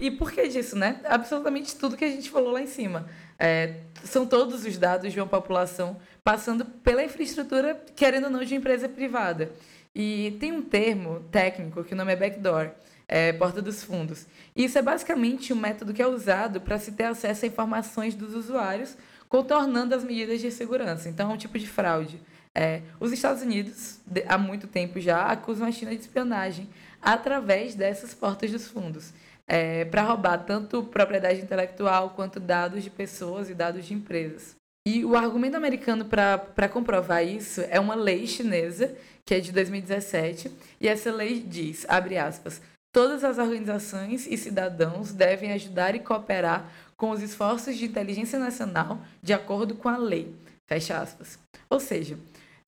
[0.01, 1.01] E por que disso, né?
[1.05, 3.09] Absolutamente tudo que a gente falou lá em cima.
[3.39, 8.55] É, são todos os dados de uma população passando pela infraestrutura, querendo ou não, de
[8.55, 9.53] empresa privada.
[9.95, 12.71] E tem um termo técnico que o nome é backdoor,
[13.09, 14.27] é, porta dos fundos.
[14.55, 18.15] E isso é basicamente um método que é usado para se ter acesso a informações
[18.15, 18.97] dos usuários,
[19.29, 21.09] contornando as medidas de segurança.
[21.09, 22.21] Então, é um tipo de fraude.
[22.55, 26.69] É, os Estados Unidos, há muito tempo já, acusam a China de espionagem
[27.01, 29.13] através dessas portas dos fundos,
[29.49, 34.55] é, para roubar tanto propriedade intelectual quanto dados de pessoas e dados de empresas.
[34.87, 38.95] E o argumento americano para comprovar isso é uma lei chinesa,
[39.27, 45.13] que é de 2017, e essa lei diz, abre aspas, Todas as organizações e cidadãos
[45.13, 50.35] devem ajudar e cooperar com os esforços de inteligência nacional de acordo com a lei.
[50.67, 51.39] Fecha aspas.
[51.69, 52.19] Ou seja,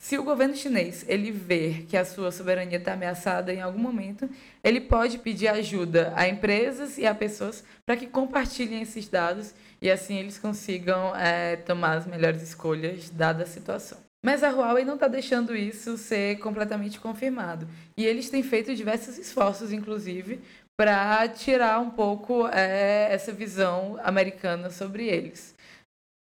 [0.01, 4.29] se o governo chinês ele ver que a sua soberania está ameaçada em algum momento,
[4.65, 9.91] ele pode pedir ajuda a empresas e a pessoas para que compartilhem esses dados e
[9.91, 13.99] assim eles consigam é, tomar as melhores escolhas dada a situação.
[14.25, 17.69] Mas a Huawei não está deixando isso ser completamente confirmado.
[17.95, 20.41] E eles têm feito diversos esforços, inclusive,
[20.79, 25.55] para tirar um pouco é, essa visão americana sobre eles.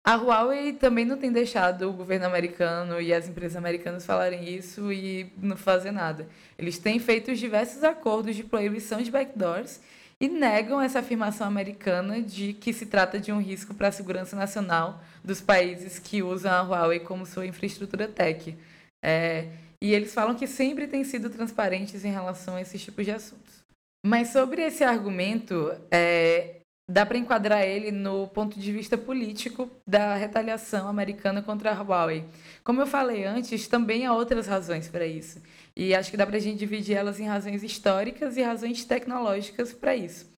[0.04, 4.90] A Huawei também não tem deixado o governo americano e as empresas americanas falarem isso
[4.92, 6.26] e não fazer nada.
[6.56, 9.80] Eles têm feito diversos acordos de proibição de backdoors
[10.20, 14.34] e negam essa afirmação americana de que se trata de um risco para a segurança
[14.34, 18.56] nacional dos países que usam a Huawei como sua infraestrutura tech.
[19.04, 19.48] É,
[19.80, 23.58] e eles falam que sempre têm sido transparentes em relação a esses tipos de assuntos.
[24.04, 26.57] Mas sobre esse argumento, é,
[26.88, 32.24] dá para enquadrar ele no ponto de vista político da retaliação americana contra a Huawei.
[32.64, 35.42] Como eu falei antes, também há outras razões para isso.
[35.76, 39.72] E acho que dá para a gente dividir elas em razões históricas e razões tecnológicas
[39.72, 40.32] para isso.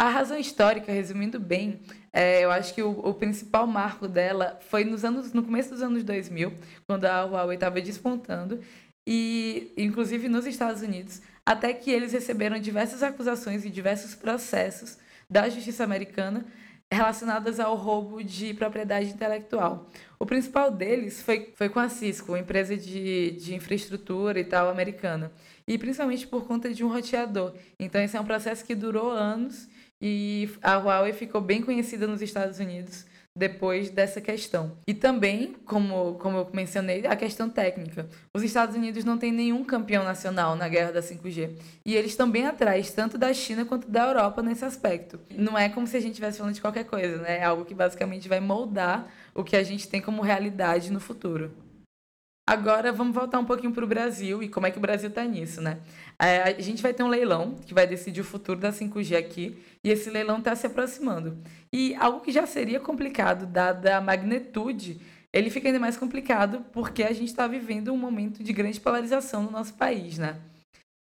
[0.00, 1.80] A razão histórica, resumindo bem,
[2.12, 5.82] é, eu acho que o, o, principal marco dela foi nos anos, no começo dos
[5.82, 6.52] anos 2000,
[6.86, 8.60] quando a Huawei estava despontando,
[9.04, 14.98] e inclusive nos Estados Unidos, até que eles receberam diversas acusações e diversos processos
[15.30, 16.44] da justiça americana
[16.90, 19.90] relacionadas ao roubo de propriedade intelectual.
[20.18, 25.30] O principal deles foi, foi com a Cisco, empresa de, de infraestrutura e tal americana,
[25.66, 27.54] e principalmente por conta de um roteador.
[27.78, 29.68] Então, esse é um processo que durou anos
[30.00, 33.04] e a Huawei ficou bem conhecida nos Estados Unidos
[33.38, 34.72] depois dessa questão.
[34.86, 38.08] E também, como, como eu mencionei, a questão técnica.
[38.34, 41.52] Os Estados Unidos não têm nenhum campeão nacional na guerra da 5G.
[41.86, 45.20] E eles bem atrás, tanto da China quanto da Europa nesse aspecto.
[45.30, 47.38] Não é como se a gente estivesse falando de qualquer coisa, né?
[47.38, 51.52] É algo que basicamente vai moldar o que a gente tem como realidade no futuro.
[52.48, 55.22] Agora vamos voltar um pouquinho para o Brasil e como é que o Brasil está
[55.22, 55.78] nisso, né?
[56.18, 59.58] É, a gente vai ter um leilão que vai decidir o futuro da 5G aqui
[59.88, 61.38] e esse leilão está se aproximando.
[61.72, 65.00] E algo que já seria complicado, dada a magnitude,
[65.32, 69.42] ele fica ainda mais complicado porque a gente está vivendo um momento de grande polarização
[69.42, 70.36] no nosso país, né?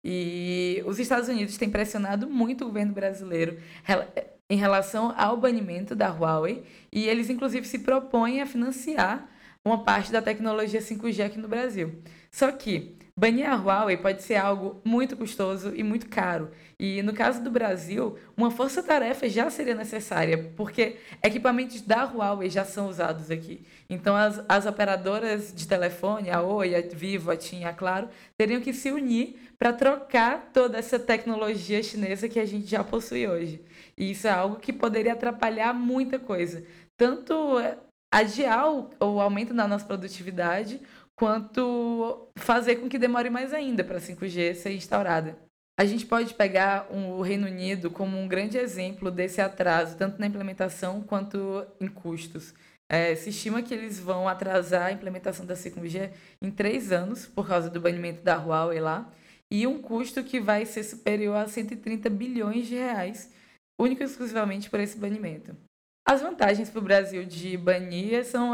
[0.04, 3.58] E os Estados Unidos têm pressionado muito o governo brasileiro
[4.50, 9.30] em relação ao banimento da Huawei e eles, inclusive, se propõem a financiar
[9.63, 12.02] uma parte da tecnologia 5G aqui no Brasil.
[12.30, 16.52] Só que banir a Huawei pode ser algo muito custoso e muito caro.
[16.80, 22.65] E no caso do Brasil, uma força-tarefa já seria necessária, porque equipamentos da Huawei já
[22.65, 23.65] são usados aqui.
[23.89, 28.62] Então as, as operadoras de telefone, a Oi, a Vivo, a TIM, a Claro, teriam
[28.62, 33.63] que se unir para trocar toda essa tecnologia chinesa que a gente já possui hoje.
[33.95, 36.65] E isso é algo que poderia atrapalhar muita coisa.
[36.97, 37.34] Tanto
[38.12, 40.80] adiar o, o aumento da nossa produtividade,
[41.15, 45.38] quanto fazer com que demore mais ainda para a 5G ser instaurada.
[45.80, 50.28] A gente pode pegar o Reino Unido como um grande exemplo desse atraso, tanto na
[50.28, 52.54] implementação quanto em custos.
[52.91, 57.47] É, se estima que eles vão atrasar a implementação da 5G em três anos, por
[57.47, 59.12] causa do banimento da Huawei lá,
[59.52, 63.32] e um custo que vai ser superior a 130 bilhões de reais,
[63.80, 65.56] único e exclusivamente por esse banimento.
[66.08, 68.52] As vantagens para o Brasil de banir são,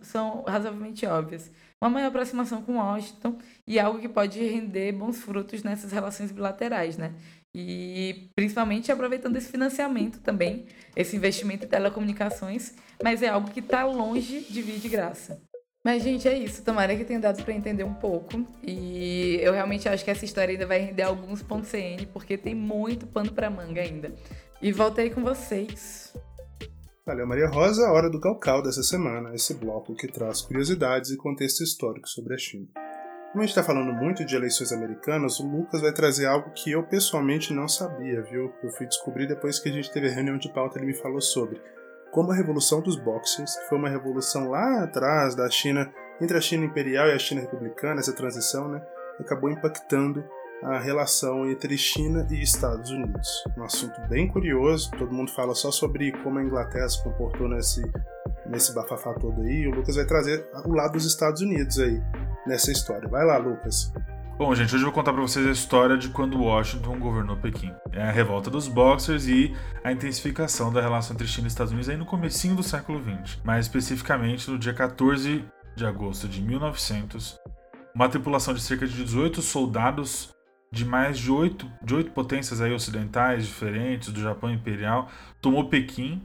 [0.00, 1.50] são razoavelmente óbvias.
[1.80, 6.96] Uma maior aproximação com Washington e algo que pode render bons frutos nessas relações bilaterais,
[6.96, 7.14] né?
[7.54, 13.84] E principalmente aproveitando esse financiamento também, esse investimento em telecomunicações, mas é algo que está
[13.84, 15.40] longe de vir de graça.
[15.84, 16.62] Mas, gente, é isso.
[16.62, 18.46] Tomara que tenha dado para entender um pouco.
[18.62, 22.54] E eu realmente acho que essa história ainda vai render alguns pontos CN, porque tem
[22.54, 24.12] muito pano para manga ainda.
[24.60, 26.12] E voltei com vocês.
[27.08, 27.90] Valeu, Maria Rosa.
[27.90, 32.36] Hora do Calcal dessa semana, esse bloco que traz curiosidades e contexto histórico sobre a
[32.36, 32.66] China.
[33.32, 36.70] Como a gente está falando muito de eleições americanas, o Lucas vai trazer algo que
[36.70, 38.52] eu pessoalmente não sabia, viu?
[38.62, 41.22] Eu fui descobrir depois que a gente teve a reunião de pauta, ele me falou
[41.22, 41.58] sobre
[42.10, 45.90] como a Revolução dos Boxers, que foi uma revolução lá atrás da China,
[46.20, 48.86] entre a China imperial e a China republicana, essa transição, né,
[49.18, 50.22] acabou impactando
[50.62, 53.28] a relação entre China e Estados Unidos.
[53.56, 57.82] Um assunto bem curioso, todo mundo fala só sobre como a Inglaterra se comportou nesse,
[58.46, 62.00] nesse bafafá todo aí, o Lucas vai trazer o lado dos Estados Unidos aí
[62.46, 63.08] nessa história.
[63.08, 63.92] Vai lá, Lucas.
[64.36, 67.72] Bom, gente, hoje eu vou contar para vocês a história de quando Washington governou Pequim.
[67.92, 71.88] É a revolta dos Boxers e a intensificação da relação entre China e Estados Unidos
[71.88, 73.40] aí no comecinho do século XX.
[73.42, 75.44] Mais especificamente no dia 14
[75.74, 77.36] de agosto de 1900,
[77.94, 80.30] uma tripulação de cerca de 18 soldados
[80.70, 86.22] de mais de oito, de oito potências aí ocidentais diferentes, do Japão Imperial, tomou Pequim,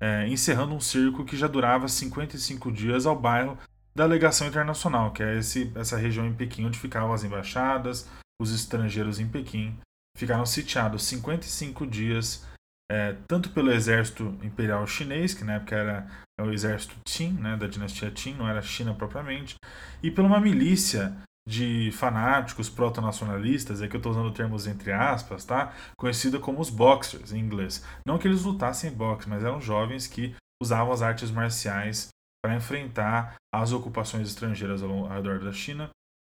[0.00, 3.58] é, encerrando um cerco que já durava 55 dias ao bairro
[3.94, 8.08] da Legação Internacional, que é esse, essa região em Pequim onde ficavam as embaixadas,
[8.40, 9.76] os estrangeiros em Pequim.
[10.16, 12.46] Ficaram sitiados 55 dias,
[12.90, 16.06] é, tanto pelo exército imperial chinês, que na época era
[16.40, 19.56] o exército Qin, né, da dinastia Qin, não era China propriamente,
[20.02, 21.16] e por uma milícia
[21.48, 25.72] de fanáticos proto-nacionalistas, é que eu estou usando termos entre aspas, tá?
[25.96, 27.82] Conhecida como os Boxers em inglês.
[28.06, 32.08] Não que eles lutassem boxe, mas eram jovens que usavam as artes marciais
[32.44, 35.88] para enfrentar as ocupações estrangeiras ao redor da China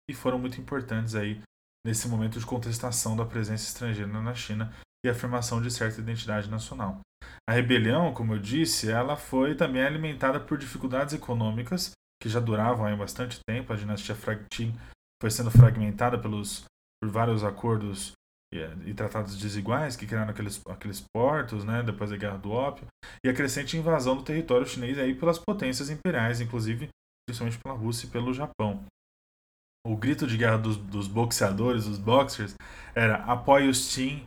[0.09, 1.41] e foram muito importantes aí
[1.85, 4.73] nesse momento de contestação da presença estrangeira na China
[5.05, 7.01] e afirmação de certa identidade nacional.
[7.47, 12.85] A rebelião, como eu disse, ela foi também alimentada por dificuldades econômicas que já duravam
[12.85, 13.73] há bastante tempo.
[13.73, 14.15] A dinastia
[14.49, 14.73] Qing
[15.21, 16.65] foi sendo fragmentada pelos,
[17.01, 18.13] por vários acordos
[18.53, 22.87] e, e, tratados desiguais que criaram aqueles, aqueles portos, né, depois da Guerra do Ópio,
[23.23, 26.89] e a crescente invasão do território chinês aí pelas potências imperiais, inclusive
[27.27, 28.83] principalmente pela Rússia e pelo Japão.
[29.85, 32.55] O grito de guerra dos, dos boxeadores, os boxers,
[32.95, 34.25] era apoie os Qin,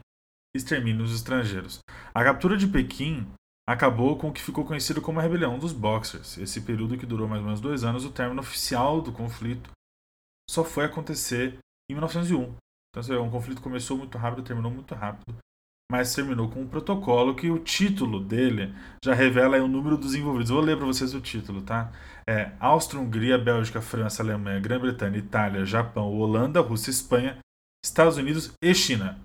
[0.54, 1.80] extermine os estrangeiros.
[2.14, 3.26] A captura de Pequim
[3.68, 6.38] acabou com o que ficou conhecido como a Rebelião dos Boxers.
[6.38, 9.70] Esse período que durou mais ou menos dois anos, o término oficial do conflito
[10.48, 11.58] só foi acontecer
[11.90, 12.54] em 1901.
[12.94, 15.34] Então, um conflito começou muito rápido, terminou muito rápido,
[15.90, 18.74] mas terminou com um protocolo que o título dele
[19.04, 20.50] já revela o número dos envolvidos.
[20.50, 21.90] Vou ler para vocês o título, tá?
[22.28, 27.38] É Áustria, Hungria, Bélgica, França, Alemanha, Grã-Bretanha, Itália, Japão, Holanda, Rússia, Espanha,
[27.84, 29.20] Estados Unidos e China.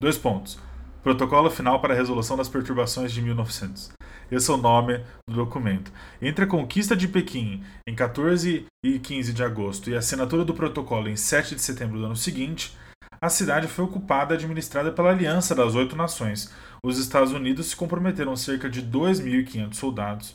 [0.00, 0.58] Dois pontos.
[1.06, 3.92] Protocolo final para a resolução das perturbações de 1900.
[4.28, 5.92] Esse é o nome do documento.
[6.20, 10.52] Entre a conquista de Pequim em 14 e 15 de agosto e a assinatura do
[10.52, 12.76] protocolo em 7 de setembro do ano seguinte,
[13.20, 16.52] a cidade foi ocupada e administrada pela Aliança das Oito Nações.
[16.84, 20.32] Os Estados Unidos se comprometeram cerca de 2.500 soldados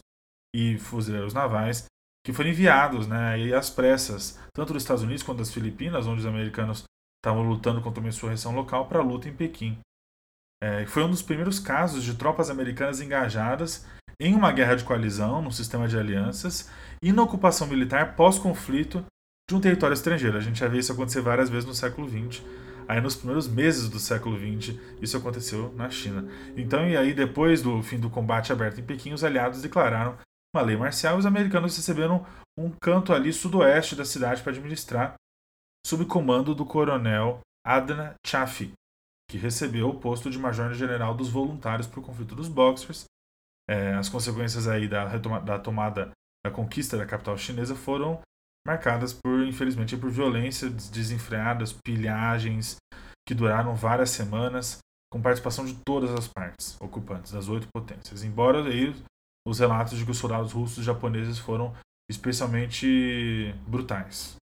[0.56, 1.84] e fuzileiros navais
[2.26, 6.26] que foram enviados né, às pressas, tanto dos Estados Unidos quanto das Filipinas, onde os
[6.26, 6.86] americanos
[7.20, 9.78] estavam lutando contra uma insurreição local, para a luta em Pequim.
[10.64, 13.86] É, foi um dos primeiros casos de tropas americanas engajadas
[14.20, 16.70] em uma guerra de coalizão, no sistema de alianças,
[17.02, 19.04] e na ocupação militar pós-conflito
[19.50, 20.38] de um território estrangeiro.
[20.38, 22.44] A gente já viu isso acontecer várias vezes no século XX.
[22.88, 26.28] Aí nos primeiros meses do século XX, isso aconteceu na China.
[26.56, 30.18] Então, e aí depois do fim do combate aberto em Pequim, os aliados declararam
[30.54, 32.26] uma lei marcial e os americanos receberam
[32.58, 35.16] um canto ali sudoeste da cidade para administrar,
[35.88, 38.74] sob comando do coronel Adna Chaffee,
[39.32, 43.06] que recebeu o posto de major-general dos voluntários para o conflito dos Boxers.
[43.70, 45.06] É, as consequências aí da,
[45.40, 46.12] da tomada,
[46.46, 48.20] da conquista da capital chinesa foram
[48.68, 52.76] marcadas por, infelizmente, por violências desenfreadas, pilhagens
[53.26, 54.80] que duraram várias semanas,
[55.10, 58.26] com participação de todas as partes ocupantes, das oito potências.
[58.26, 58.94] Embora aí
[59.48, 61.74] os relatos de que os soldados russos e japoneses foram
[62.12, 64.36] especialmente brutais.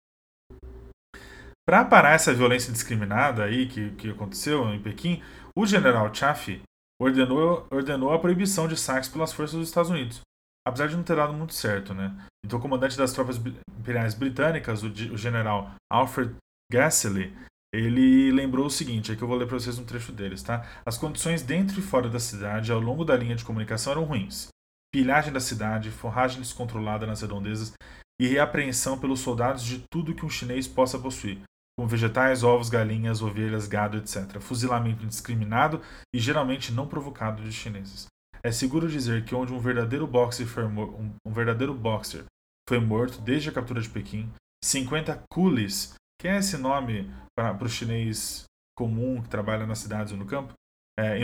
[1.68, 5.20] Para parar essa violência indiscriminada aí que, que aconteceu em Pequim,
[5.56, 6.62] o general Chaffee
[7.00, 10.20] ordenou, ordenou a proibição de saques pelas forças dos Estados Unidos,
[10.64, 12.16] apesar de não ter dado muito certo, né?
[12.44, 13.40] Então, o comandante das tropas
[13.80, 16.36] imperiais britânicas, o, o general Alfred
[16.72, 17.36] Gassely,
[17.74, 20.64] ele lembrou o seguinte, aqui eu vou ler para vocês um trecho deles, tá?
[20.86, 24.48] As condições dentro e fora da cidade ao longo da linha de comunicação eram ruins.
[24.92, 27.72] Pilhagem da cidade, forragem descontrolada nas redondezas
[28.20, 31.38] e reapreensão pelos soldados de tudo que um chinês possa possuir,
[31.76, 34.40] como vegetais, ovos, galinhas, ovelhas, gado, etc.
[34.40, 35.80] Fuzilamento indiscriminado
[36.14, 38.06] e geralmente não provocado de chineses.
[38.42, 42.24] É seguro dizer que onde um verdadeiro boxer foi, um, um verdadeiro boxer
[42.68, 44.32] foi morto desde a captura de Pequim,
[44.64, 48.44] 50 coolies, que é esse nome para o chinês
[48.76, 50.52] comum que trabalha nas cidades ou no campo,
[50.98, 51.18] é,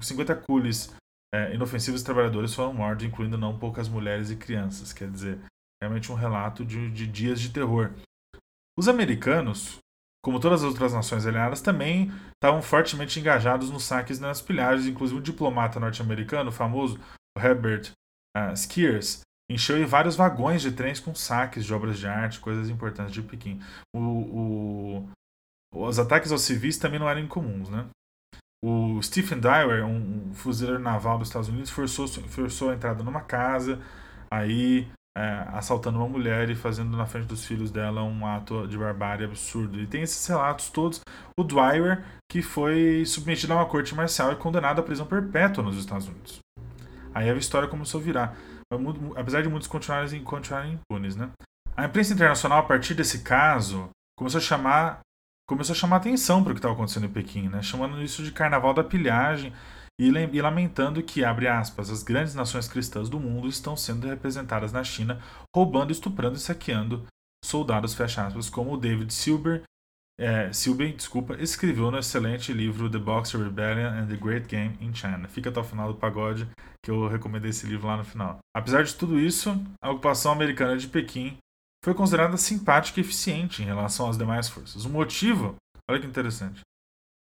[0.00, 0.94] 50 coolies
[1.34, 4.92] é, inofensivos trabalhadores foram mortos, incluindo não poucas mulheres e crianças.
[4.92, 5.38] Quer dizer,
[5.82, 7.92] realmente um relato de, de dias de terror.
[8.78, 9.78] Os americanos,
[10.26, 14.88] como todas as outras nações aliadas, também estavam fortemente engajados nos saques e nas pilhagens.
[14.88, 16.98] Inclusive, o diplomata norte-americano, famoso
[17.38, 17.92] Herbert
[18.36, 23.14] uh, Skiers, encheu vários vagões de trens com saques de obras de arte, coisas importantes
[23.14, 23.60] de Pequim.
[23.94, 25.08] O, o,
[25.72, 27.86] os ataques aos civis também não eram incomuns, né?
[28.64, 33.20] O Stephen Dyer, um, um fuzileiro naval dos Estados Unidos, forçou, forçou a entrada numa
[33.20, 33.80] casa,
[34.28, 38.76] aí é, assaltando uma mulher e fazendo na frente dos filhos dela um ato de
[38.76, 39.80] barbárie absurdo.
[39.80, 41.00] E tem esses relatos todos.
[41.38, 45.78] O Dwyer, que foi submetido a uma corte marcial e condenado à prisão perpétua nos
[45.78, 46.40] Estados Unidos.
[47.14, 48.36] Aí a história começou a virar.
[49.16, 51.30] Apesar de muitos continuarem, continuarem impunes, né?
[51.74, 53.88] A imprensa internacional, a partir desse caso,
[54.18, 55.00] começou a chamar
[55.48, 57.62] começou a chamar atenção para o que estava acontecendo em Pequim, né?
[57.62, 59.52] chamando isso de Carnaval da Pilhagem
[60.00, 64.72] e, e lamentando que, abre aspas, as grandes nações cristãs do mundo estão sendo representadas
[64.72, 65.20] na China,
[65.54, 67.06] roubando, estuprando e saqueando
[67.44, 69.62] soldados, fecha aspas, como o David Silber,
[70.18, 74.94] é, Silber desculpa, escreveu no excelente livro The Boxer Rebellion and the Great Game in
[74.94, 75.28] China.
[75.28, 76.48] Fica até o final do pagode,
[76.82, 78.38] que eu recomendei esse livro lá no final.
[78.54, 81.36] Apesar de tudo isso, a ocupação americana de Pequim
[81.84, 84.86] foi considerada simpática e eficiente em relação às demais forças.
[84.86, 85.56] O motivo,
[85.88, 86.62] olha que interessante,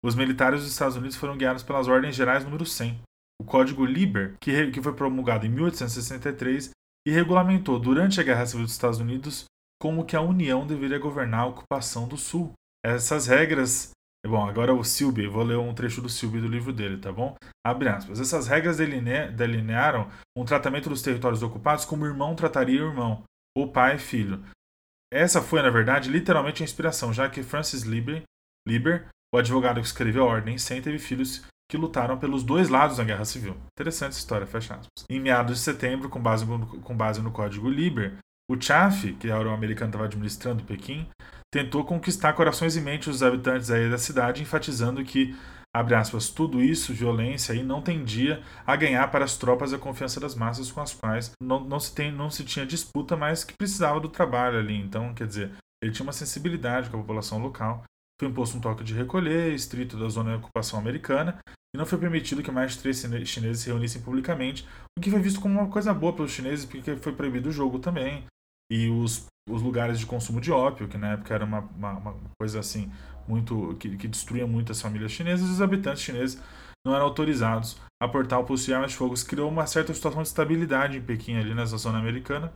[0.04, 3.02] os militares dos Estados Unidos foram guiados pelas Ordens Gerais número 100,
[3.42, 6.72] o Código Liber, que, que foi promulgado em 1863
[7.08, 9.46] e regulamentou durante a Guerra Civil dos Estados Unidos
[9.82, 12.54] como que a União deveria governar a ocupação do Sul.
[12.86, 13.94] Essas regras
[14.26, 17.36] Bom, agora o Silby, vou ler um trecho do Silby do livro dele, tá bom?
[17.66, 18.22] Abre aspas.
[18.22, 23.24] Essas regras deline delinearam um tratamento dos territórios ocupados como irmão trataria irmão,
[23.56, 24.42] ou pai e filho.
[25.14, 28.24] Essa foi, na verdade, literalmente a inspiração, já que Francis Liber,
[28.66, 33.00] Liber o advogado que escreveu a Ordem 100 teve filhos que lutaram pelos dois lados
[33.00, 33.58] na Guerra Civil.
[33.72, 35.06] Interessante essa história, fecha aspas.
[35.10, 38.14] Em meados de setembro, com base no, com base no Código Liber,
[38.48, 41.08] o Chaff, que era o americano que estava administrando Pequim,
[41.52, 45.36] tentou conquistar corações e mentes dos habitantes aí da cidade, enfatizando que,
[45.76, 50.20] abre aspas, tudo isso, violência, aí, não tendia a ganhar para as tropas a confiança
[50.20, 53.58] das massas com as quais não, não, se, tem, não se tinha disputa, mas que
[53.58, 54.78] precisava do trabalho ali.
[54.78, 57.84] Então, quer dizer, ele tinha uma sensibilidade com a população local
[58.20, 61.40] foi imposto um toque de recolher, estrito da zona de ocupação americana,
[61.76, 65.20] e não foi permitido que mais de três chineses se reunissem publicamente, o que foi
[65.20, 68.26] visto como uma coisa boa pelos chineses, porque foi proibido o jogo também.
[68.72, 72.16] E os, os lugares de consumo de ópio, que na época era uma, uma, uma
[72.40, 72.92] coisa assim,
[73.28, 76.42] muito que, que destruía muito as famílias chinesas, os habitantes chineses
[76.86, 79.14] não eram autorizados a portar ou possuir armas de fogo.
[79.14, 82.52] Isso criou uma certa situação de estabilidade em Pequim, ali nessa zona americana.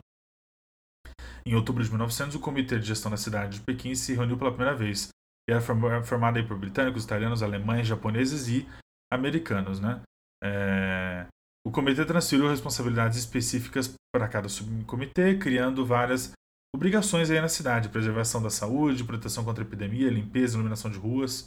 [1.46, 4.50] Em outubro de 1900, o Comitê de Gestão da Cidade de Pequim se reuniu pela
[4.50, 5.08] primeira vez
[5.48, 5.62] e era
[6.02, 8.68] formada por britânicos, italianos, alemães, japoneses e
[9.10, 9.80] americanos.
[9.80, 10.00] Né?
[10.44, 11.26] É...
[11.66, 16.32] O comitê transferiu responsabilidades específicas para cada subcomitê, criando várias
[16.74, 21.44] obrigações aí na cidade: preservação da saúde, proteção contra epidemia, limpeza, iluminação de ruas,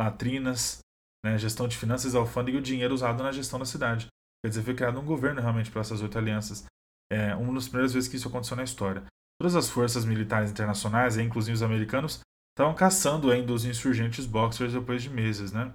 [0.00, 0.78] latrinas,
[1.24, 1.36] né?
[1.36, 4.06] gestão de finanças, alfândega e o dinheiro usado na gestão da cidade.
[4.44, 6.64] Quer dizer, foi criado um governo realmente para essas oito alianças.
[7.12, 9.02] É uma das primeiras vezes que isso aconteceu na história.
[9.40, 12.20] Todas as forças militares internacionais, inclusive os americanos,
[12.60, 15.72] estavam caçando ainda os insurgentes boxers depois de meses, né?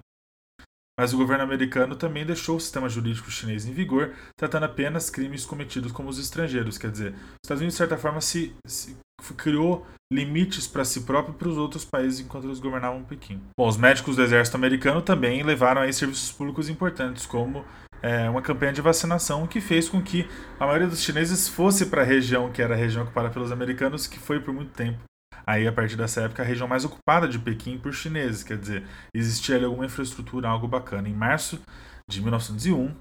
[0.98, 5.44] Mas o governo americano também deixou o sistema jurídico chinês em vigor, tratando apenas crimes
[5.44, 6.78] cometidos como os estrangeiros.
[6.78, 8.96] Quer dizer, os Estados Unidos, de certa forma, se, se
[9.36, 13.42] criou limites para si próprio e para os outros países enquanto eles governavam Pequim.
[13.58, 17.64] Bom, os médicos do exército americano também levaram aí serviços públicos importantes, como
[18.00, 20.26] é, uma campanha de vacinação que fez com que
[20.58, 24.06] a maioria dos chineses fosse para a região que era a região ocupada pelos americanos,
[24.06, 25.00] que foi por muito tempo
[25.48, 28.84] Aí, a partir dessa época, a região mais ocupada de Pequim por chineses, quer dizer,
[29.14, 31.08] existia ali alguma infraestrutura, algo bacana.
[31.08, 31.62] Em março
[32.10, 32.96] de 1901,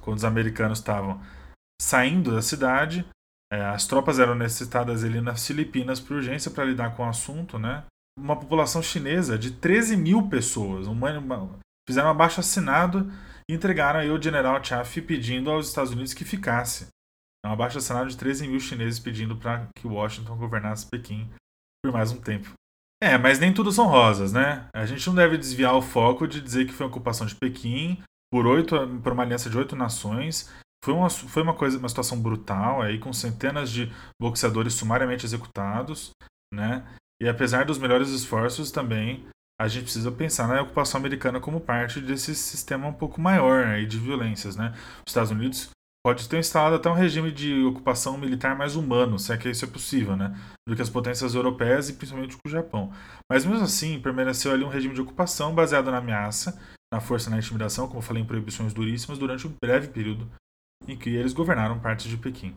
[0.00, 1.20] quando os americanos estavam
[1.80, 3.06] saindo da cidade,
[3.52, 7.56] é, as tropas eram necessitadas ali nas Filipinas por urgência para lidar com o assunto,
[7.56, 7.84] né?
[8.18, 11.08] Uma população chinesa de 13 mil pessoas, uma,
[11.88, 13.12] fizeram um abaixo assinado
[13.48, 16.88] e entregaram aí o general Chaff pedindo aos Estados Unidos que ficasse.
[17.44, 21.30] É um abaixo assinado de 13 mil chineses pedindo para que Washington governasse Pequim
[21.86, 22.52] por mais um tempo.
[23.00, 24.68] É, mas nem tudo são rosas, né?
[24.74, 28.02] A gente não deve desviar o foco de dizer que foi a ocupação de Pequim
[28.32, 30.50] por, oito, por uma aliança de oito nações.
[30.84, 36.10] Foi uma, foi uma coisa, uma situação brutal aí, com centenas de boxeadores sumariamente executados,
[36.52, 36.84] né?
[37.20, 39.26] E apesar dos melhores esforços, também
[39.60, 43.86] a gente precisa pensar na ocupação americana como parte desse sistema um pouco maior aí
[43.86, 44.72] de violências, né?
[45.06, 45.70] Os Estados Unidos
[46.06, 49.64] pode ter instalado até um regime de ocupação militar mais humano, se é que isso
[49.64, 50.38] é possível, né?
[50.64, 52.92] Do que as potências europeias e principalmente o Japão.
[53.28, 56.62] Mas mesmo assim, permaneceu ali um regime de ocupação baseado na ameaça,
[56.94, 60.30] na força e na intimidação, como falei, em proibições duríssimas durante um breve período
[60.86, 62.54] em que eles governaram partes de Pequim.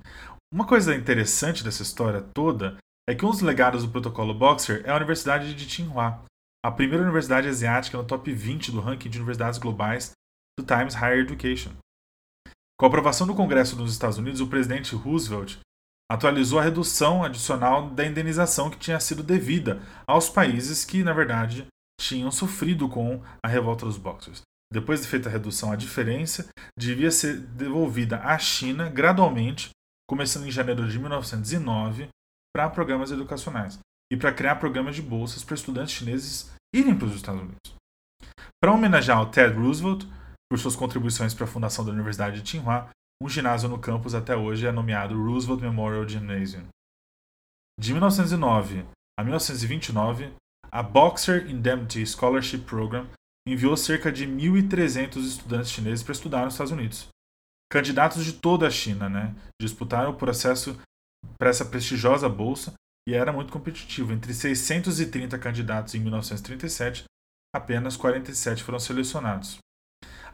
[0.54, 2.78] Uma coisa interessante dessa história toda
[3.10, 6.24] é que um dos legados do protocolo Boxer é a Universidade de Tsinghua,
[6.64, 10.12] a primeira universidade asiática no top 20 do ranking de universidades globais
[10.56, 11.72] do Times Higher Education.
[12.80, 15.58] Com a aprovação do Congresso dos Estados Unidos, o presidente Roosevelt
[16.10, 21.68] atualizou a redução adicional da indenização que tinha sido devida aos países que, na verdade,
[22.00, 24.42] tinham sofrido com a revolta dos Boxers.
[24.72, 26.48] Depois de feita a redução, a diferença
[26.80, 29.72] devia ser devolvida à China gradualmente,
[30.08, 32.08] começando em janeiro de 1909,
[32.56, 33.78] para programas educacionais
[34.10, 37.76] e para criar programas de bolsas para estudantes chineses irem para os Estados Unidos.
[38.62, 40.08] Para homenagear o Ted Roosevelt,
[40.50, 42.90] por suas contribuições para a fundação da Universidade de Tsinghua,
[43.22, 46.68] um ginásio no campus até hoje é nomeado Roosevelt Memorial Gymnasium.
[47.80, 48.86] De 1909
[49.20, 50.34] a 1929,
[50.72, 53.08] a Boxer Indemnity Scholarship Program
[53.48, 57.08] enviou cerca de 1.300 estudantes chineses para estudar nos Estados Unidos.
[57.72, 60.80] Candidatos de toda a China né, disputaram o processo
[61.38, 62.74] para essa prestigiosa bolsa
[63.08, 64.14] e era muito competitivo.
[64.14, 67.04] Entre 630 candidatos em 1937,
[67.56, 69.60] apenas 47 foram selecionados.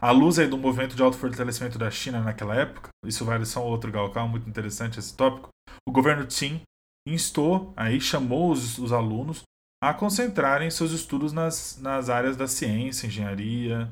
[0.00, 3.90] À luz aí do movimento de autofortalecimento da China naquela época, isso vale só outro
[3.90, 5.48] galcal, muito interessante esse tópico,
[5.88, 6.60] o governo Qin
[7.08, 9.42] instou, aí chamou os, os alunos
[9.82, 13.90] a concentrarem seus estudos nas, nas áreas da ciência, engenharia,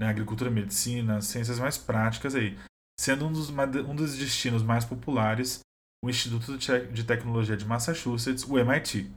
[0.00, 2.58] né, agricultura, medicina, ciências mais práticas aí,
[2.98, 5.60] sendo um dos, um dos destinos mais populares
[6.04, 9.10] o Instituto de Tecnologia de Massachusetts, o MIT.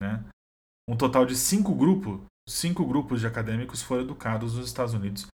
[0.00, 0.24] Né?
[0.88, 5.26] Um total de cinco grupos, cinco grupos de acadêmicos foram educados nos Estados Unidos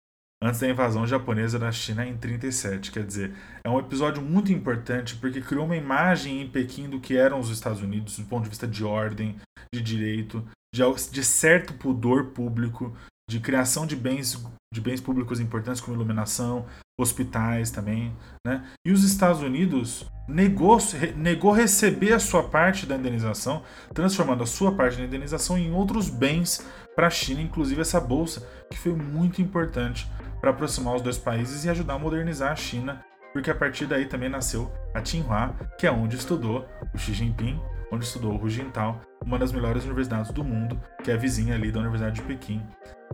[0.42, 2.90] antes da invasão japonesa da China em 37.
[2.90, 3.32] Quer dizer,
[3.64, 7.48] é um episódio muito importante porque criou uma imagem em Pequim do que eram os
[7.48, 9.36] Estados Unidos, do ponto de vista de ordem,
[9.72, 10.82] de direito, de,
[11.12, 12.92] de certo pudor público,
[13.30, 16.66] de criação de bens, de bens públicos importantes como iluminação,
[17.00, 18.12] hospitais também.
[18.44, 18.64] Né?
[18.84, 20.78] E os Estados Unidos negou,
[21.16, 23.62] negou receber a sua parte da indenização,
[23.94, 28.46] transformando a sua parte da indenização em outros bens para a China, inclusive essa bolsa,
[28.70, 33.04] que foi muito importante para aproximar os dois países e ajudar a modernizar a China,
[33.32, 37.60] porque a partir daí também nasceu a Tsinghua, que é onde estudou o Xi Jinping,
[37.90, 41.54] onde estudou o Hu Jintao, uma das melhores universidades do mundo, que é a vizinha
[41.54, 42.62] ali da Universidade de Pequim.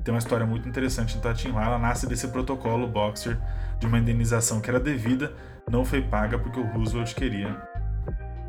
[0.02, 3.36] Tem uma história muito interessante em Tsinghua, ela nasce desse protocolo Boxer
[3.78, 5.32] de uma indenização que era devida,
[5.70, 7.60] não foi paga porque o Roosevelt queria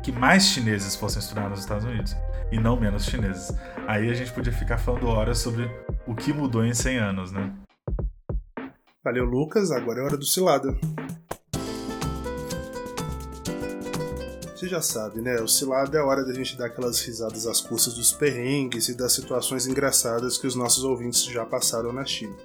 [0.02, 2.16] que mais chineses fossem estudar nos Estados Unidos
[2.52, 3.52] e não menos chineses.
[3.86, 5.70] Aí a gente podia ficar falando horas sobre
[6.06, 7.54] o que mudou em 100 anos, né?
[9.02, 9.70] Valeu, Lucas.
[9.70, 10.78] Agora é hora do Cilada.
[14.54, 15.40] Você já sabe, né?
[15.40, 18.94] O Cilada é a hora da gente dar aquelas risadas às custas dos perrengues e
[18.94, 22.36] das situações engraçadas que os nossos ouvintes já passaram na China.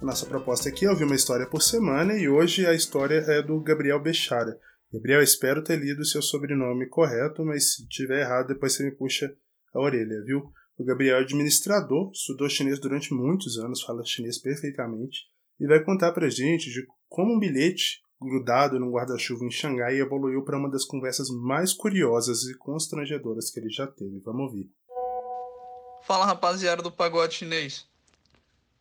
[0.00, 3.42] A nossa proposta aqui é ouvir uma história por semana e hoje a história é
[3.42, 4.56] do Gabriel Bechara.
[4.92, 9.34] Gabriel, espero ter lido seu sobrenome correto, mas se tiver errado, depois você me puxa
[9.76, 10.50] a orelha, viu?
[10.78, 15.26] O Gabriel é administrador, estudou chinês durante muitos anos, fala chinês perfeitamente
[15.58, 20.42] e vai contar pra gente de como um bilhete grudado num guarda-chuva em Xangai evoluiu
[20.42, 24.20] para uma das conversas mais curiosas e constrangedoras que ele já teve.
[24.20, 24.70] Vamos ouvir.
[26.04, 27.86] Fala rapaziada do pagode chinês.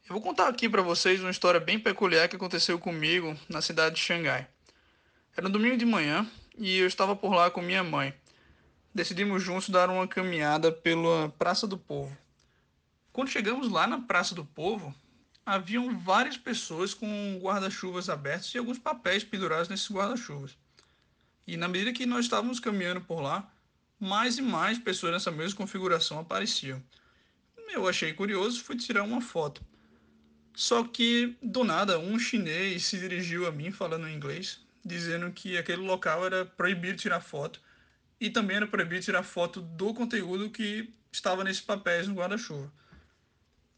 [0.08, 3.96] Eu vou contar aqui para vocês uma história bem peculiar que aconteceu comigo na cidade
[3.96, 4.48] de Xangai.
[5.36, 8.14] Era um domingo de manhã e eu estava por lá com minha mãe.
[8.96, 12.18] Decidimos juntos dar uma caminhada pela Praça do Povo.
[13.12, 14.96] Quando chegamos lá na Praça do Povo,
[15.46, 20.58] haviam várias pessoas com guarda-chuvas abertos e alguns papéis pendurados nesses guarda-chuvas.
[21.46, 23.52] E na medida que nós estávamos caminhando por lá,
[24.00, 26.82] mais e mais pessoas nessa mesma configuração apareciam.
[27.68, 29.62] Eu achei curioso e fui tirar uma foto.
[30.54, 35.58] Só que, do nada, um chinês se dirigiu a mim falando em inglês, dizendo que
[35.58, 37.60] aquele local era proibido tirar foto
[38.20, 42.72] e também era proibido tirar foto do conteúdo que estava nesses papéis no guarda-chuva.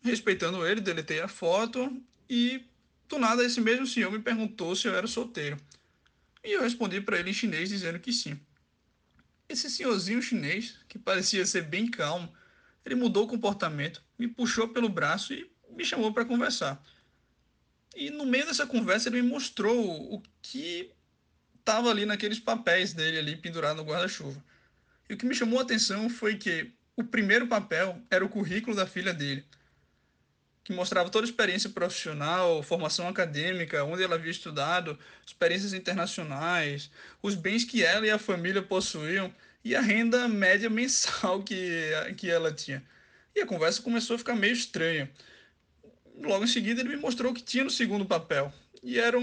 [0.02, 2.64] Respeitando ele, deletei a foto e
[3.08, 5.58] do nada esse mesmo senhor me perguntou se eu era solteiro.
[6.44, 8.40] E eu respondi para ele em chinês dizendo que sim.
[9.50, 12.32] Esse senhorzinho chinês, que parecia ser bem calmo,
[12.86, 16.82] ele mudou o comportamento, me puxou pelo braço e me chamou para conversar.
[17.96, 20.92] E no meio dessa conversa ele me mostrou o que
[21.68, 24.42] estava ali naqueles papéis dele ali pendurado no guarda-chuva.
[25.10, 28.74] E o que me chamou a atenção foi que o primeiro papel era o currículo
[28.74, 29.46] da filha dele,
[30.64, 36.90] que mostrava toda a experiência profissional, formação acadêmica, onde ela havia estudado, experiências internacionais,
[37.22, 42.30] os bens que ela e a família possuíam e a renda média mensal que, que
[42.30, 42.82] ela tinha.
[43.36, 45.12] E a conversa começou a ficar meio estranha.
[46.16, 48.52] Logo em seguida, ele me mostrou o que tinha no segundo papel.
[48.82, 49.18] E era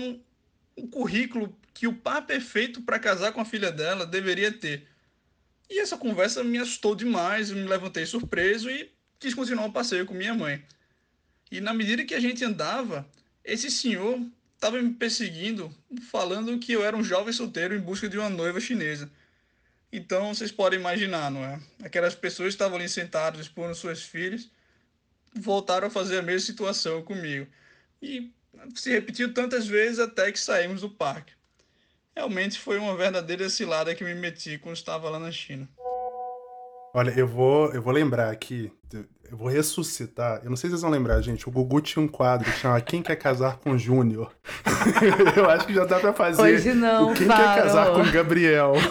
[0.76, 4.86] um currículo que o par perfeito para casar com a filha dela deveria ter.
[5.68, 10.14] E essa conversa me assustou demais, me levantei surpreso e quis continuar o passeio com
[10.14, 10.62] minha mãe.
[11.50, 13.08] E na medida que a gente andava,
[13.44, 14.20] esse senhor
[14.54, 15.74] estava me perseguindo,
[16.10, 19.10] falando que eu era um jovem solteiro em busca de uma noiva chinesa.
[19.92, 21.60] Então vocês podem imaginar, não é?
[21.82, 24.50] Aquelas pessoas que estavam ali sentadas expondo suas filhas
[25.34, 27.46] voltaram a fazer a mesma situação comigo.
[28.02, 28.32] E
[28.74, 31.32] se repetiu tantas vezes até que saímos do parque.
[32.16, 35.68] Realmente foi uma verdadeira cilada que me meti quando estava lá na China.
[36.94, 40.40] Olha, eu vou, eu vou lembrar aqui, eu vou ressuscitar.
[40.44, 41.48] Eu não sei se vocês vão lembrar, gente.
[41.48, 44.32] O Gugu tinha um quadro que chama Quem Quer Casar com Júnior.
[45.36, 46.40] eu acho que já dá pra fazer.
[46.40, 47.44] Hoje não, o Quem parou.
[47.44, 48.74] Quer Casar com Gabriel.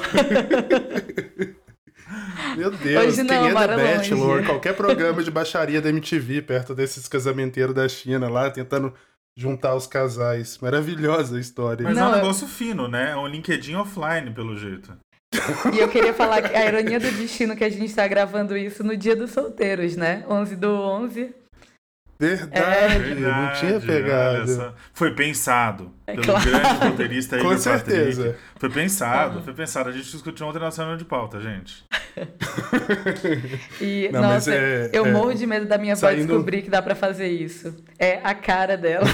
[2.57, 4.45] Meu Deus, Hoje não, quem é da Bachelor, longe.
[4.45, 8.93] qualquer programa de baixaria da MTV perto desses casamenteiros da China lá, tentando
[9.37, 10.57] juntar os casais.
[10.61, 11.83] Maravilhosa a história.
[11.83, 13.11] Mas é Não, um eu- negócio fino, né?
[13.11, 14.95] É um LinkedIn offline, pelo jeito.
[15.73, 18.83] E eu queria falar que a ironia do destino que a gente está gravando isso
[18.83, 20.23] no dia dos solteiros, né?
[20.29, 21.33] 11 do 11.
[22.27, 24.47] Verdade, eu não Verdade, tinha olha pegado.
[24.55, 24.73] só.
[24.93, 26.49] Foi pensado É pelo claro.
[26.49, 28.23] grande roteirista Com certeza.
[28.23, 28.39] Patrick.
[28.59, 29.41] Foi pensado, Ah.
[29.41, 29.89] foi pensado.
[29.89, 31.83] A gente discutiu ontem na semana de pauta, gente.
[33.81, 36.61] E, Não, mas nossa, é- eu é- morro de medo da minha avó saindo- descobrir
[36.61, 37.75] que dá pra fazer isso.
[37.99, 39.05] É a cara dela.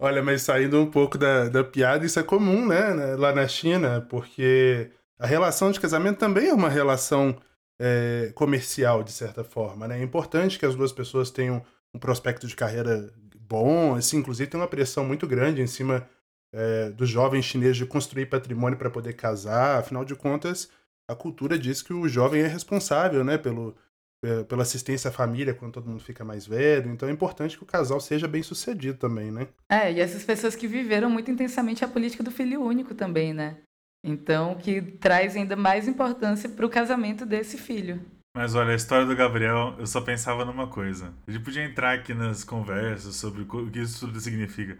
[0.00, 3.48] Olha, mas saindo um pouco da, da piada, isso é comum, né, né, lá na
[3.48, 7.34] China, porque a relação de casamento também é uma relação
[7.80, 10.00] é, comercial, de certa forma, né?
[10.00, 11.62] É importante que as duas pessoas tenham
[11.94, 16.08] um prospecto de carreira bom, assim, inclusive tem uma pressão muito grande em cima
[16.52, 20.70] é, dos jovens chineses de construir patrimônio para poder casar, afinal de contas,
[21.08, 23.74] a cultura diz que o jovem é responsável, né, pelo,
[24.22, 27.62] é, pela assistência à família quando todo mundo fica mais velho, então é importante que
[27.62, 29.48] o casal seja bem sucedido também, né?
[29.70, 33.58] É, e essas pessoas que viveram muito intensamente a política do filho único também, né?
[34.04, 38.00] Então, que traz ainda mais importância pro casamento desse filho.
[38.36, 41.12] Mas olha, a história do Gabriel, eu só pensava numa coisa.
[41.26, 44.78] A gente podia entrar aqui nas conversas sobre o que isso tudo significa.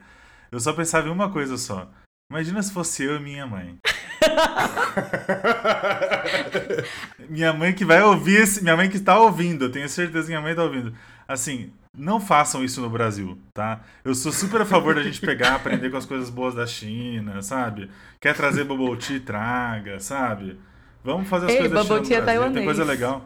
[0.50, 1.90] Eu só pensava em uma coisa só.
[2.30, 3.78] Imagina se fosse eu e minha mãe.
[7.28, 8.62] minha mãe que vai ouvir esse.
[8.62, 10.94] Minha mãe que está ouvindo, eu tenho certeza que minha mãe está ouvindo.
[11.26, 13.80] Assim, não façam isso no Brasil, tá?
[14.04, 17.42] Eu sou super a favor da gente pegar, aprender com as coisas boas da China,
[17.42, 17.90] sabe?
[18.20, 20.58] Quer trazer bubble tea, traga, sabe?
[21.02, 22.52] Vamos fazer as Ei, coisas da China bubble no tea é Brasil.
[22.52, 22.88] Tem coisa taiwanês.
[22.88, 23.24] legal.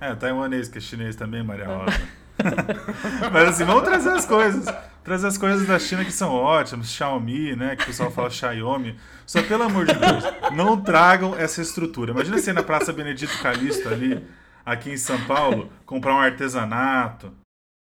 [0.00, 2.00] É, taiwanês, que é chinês também, Maria Rosa.
[3.32, 4.66] Mas assim, vamos trazer as coisas.
[5.02, 7.76] Trazer as coisas da China que são ótimas, Xiaomi, né?
[7.76, 8.98] Que o pessoal fala Xiaomi.
[9.26, 12.12] Só pelo amor de Deus, não tragam essa estrutura.
[12.12, 14.24] Imagina você ir na Praça Benedito Calixto ali,
[14.64, 17.32] aqui em São Paulo, comprar um artesanato,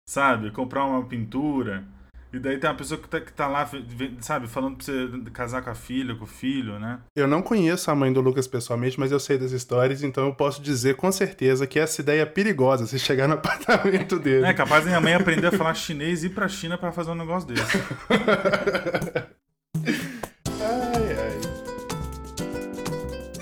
[0.09, 0.51] sabe?
[0.51, 1.85] Comprar uma pintura.
[2.33, 3.69] E daí tem uma pessoa que tá, que tá lá,
[4.21, 6.99] sabe, falando pra você casar com a filha, com o filho, né?
[7.17, 10.35] Eu não conheço a mãe do Lucas pessoalmente, mas eu sei das histórias, então eu
[10.35, 14.47] posso dizer com certeza que essa ideia é perigosa se chegar no apartamento dele.
[14.47, 17.15] É capaz minha mãe aprender a falar chinês e ir pra China pra fazer um
[17.15, 17.79] negócio desse.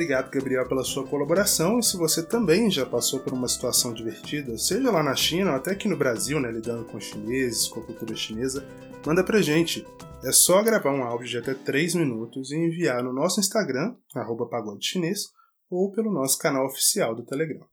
[0.06, 1.80] Obrigado, Gabriel, pela sua colaboração.
[1.80, 5.56] E se você também já passou por uma situação divertida, seja lá na China ou
[5.56, 8.64] até aqui no Brasil, né, lidando com chineses, com a cultura chinesa,
[9.04, 9.84] manda pra gente.
[10.22, 14.46] É só gravar um áudio de até 3 minutos e enviar no nosso Instagram, arroba
[14.46, 15.24] pagode chinês,
[15.68, 17.66] ou pelo nosso canal oficial do Telegram.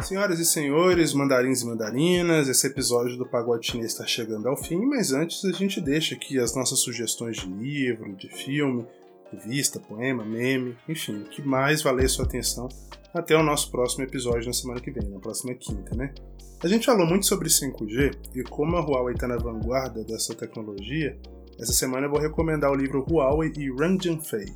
[0.00, 4.84] Senhoras e senhores, mandarins e mandarinas, esse episódio do Pagode Chinês está chegando ao fim,
[4.84, 8.86] mas antes a gente deixa aqui as nossas sugestões de livro, de filme,
[9.32, 12.68] revista, poema, meme, enfim, o que mais valer sua atenção
[13.12, 16.12] até o nosso próximo episódio na semana que vem, na próxima quinta, né?
[16.62, 21.18] A gente falou muito sobre 5G e como a Huawei está na vanguarda dessa tecnologia,
[21.58, 24.46] essa semana eu vou recomendar o livro Huawei e Ran Jianfei,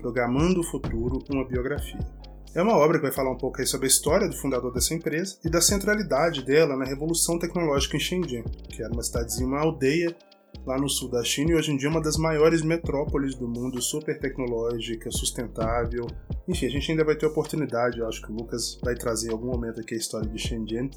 [0.00, 2.15] Programando o Futuro, uma biografia.
[2.56, 4.94] É uma obra que vai falar um pouco aí sobre a história do fundador dessa
[4.94, 9.60] empresa e da centralidade dela na revolução tecnológica em Shenzhen, que era uma cidadezinha, uma
[9.60, 10.16] aldeia
[10.64, 13.82] lá no sul da China e hoje em dia uma das maiores metrópoles do mundo,
[13.82, 16.06] super tecnológica, sustentável.
[16.48, 19.32] Enfim, a gente ainda vai ter oportunidade, eu acho que o Lucas vai trazer em
[19.32, 20.88] algum momento aqui a história de Shenzhen,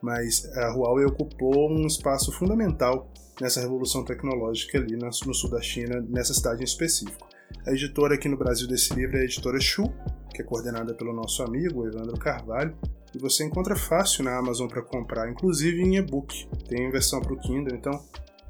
[0.00, 6.06] mas a Huawei ocupou um espaço fundamental nessa revolução tecnológica ali no sul da China,
[6.08, 7.28] nessa cidade em específico.
[7.66, 9.92] A editora aqui no Brasil desse livro é a editora Shu,
[10.32, 12.76] que é coordenada pelo nosso amigo Evandro Carvalho,
[13.14, 16.48] e você encontra fácil na Amazon para comprar, inclusive em e-book.
[16.68, 17.92] Tem versão para o Kindle, então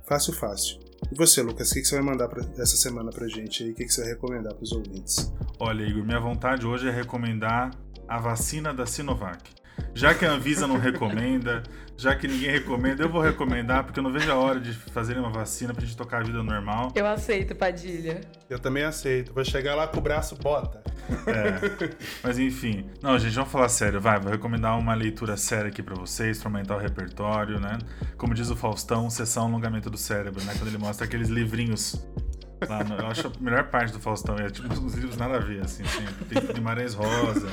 [0.07, 0.79] fácil, fácil.
[1.11, 3.71] E você, Lucas, o que você vai mandar pra, essa semana pra gente aí?
[3.71, 5.33] O que você vai recomendar para os ouvintes?
[5.59, 7.71] Olha, Igor, minha vontade hoje é recomendar
[8.07, 9.60] a vacina da Sinovac.
[9.95, 11.63] Já que a Anvisa não recomenda,
[11.97, 15.21] já que ninguém recomenda, eu vou recomendar, porque eu não vejo a hora de fazerem
[15.21, 16.93] uma vacina pra gente tocar a vida normal.
[16.95, 18.21] Eu aceito, Padilha.
[18.49, 19.35] Eu também aceito.
[19.35, 20.83] Vou chegar lá com o braço bota.
[21.27, 21.91] É.
[22.23, 22.89] Mas enfim.
[23.03, 24.01] Não, gente, vamos falar sério.
[24.01, 27.77] Vai, vou recomendar uma leitura séria aqui para vocês, pra aumentar o repertório, né?
[28.17, 30.55] Como diz o Faustão, sessão alongamento do cérebro, né?
[30.57, 32.01] Quando ele mostra aqueles livrinhos
[32.69, 35.41] Lá no, eu acho a melhor parte do Faustão é tipo uns livros nada a
[35.41, 36.25] ver, assim, sempre.
[36.27, 37.49] Tem Guimarães Rosa,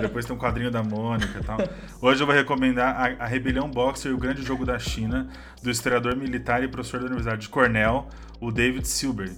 [0.00, 1.58] depois tem um quadrinho da Mônica e tal.
[2.00, 5.28] Hoje eu vou recomendar a, a Rebelião Boxer e o Grande Jogo da China,
[5.62, 8.08] do historiador militar e professor da Universidade de Cornell,
[8.40, 9.36] o David Silberry.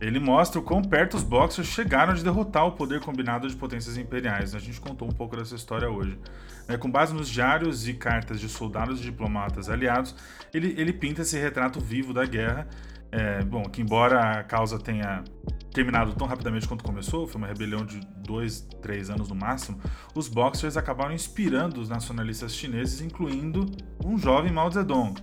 [0.00, 3.98] Ele mostra o quão perto os Boxers chegaram de derrotar o poder combinado de potências
[3.98, 4.54] imperiais.
[4.54, 6.18] A gente contou um pouco dessa história hoje.
[6.66, 10.14] É, com base nos diários e cartas de soldados e diplomatas aliados,
[10.54, 12.66] ele, ele pinta esse retrato vivo da guerra
[13.12, 15.24] é, bom, que embora a causa tenha
[15.72, 19.80] terminado tão rapidamente quanto começou, foi uma rebelião de dois, três anos no máximo,
[20.14, 23.66] os Boxers acabaram inspirando os nacionalistas chineses, incluindo
[24.04, 25.14] um jovem Mao Zedong,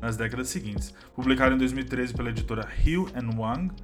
[0.00, 0.92] nas décadas seguintes.
[1.14, 3.74] Publicado em 2013 pela editora Hill and Wang,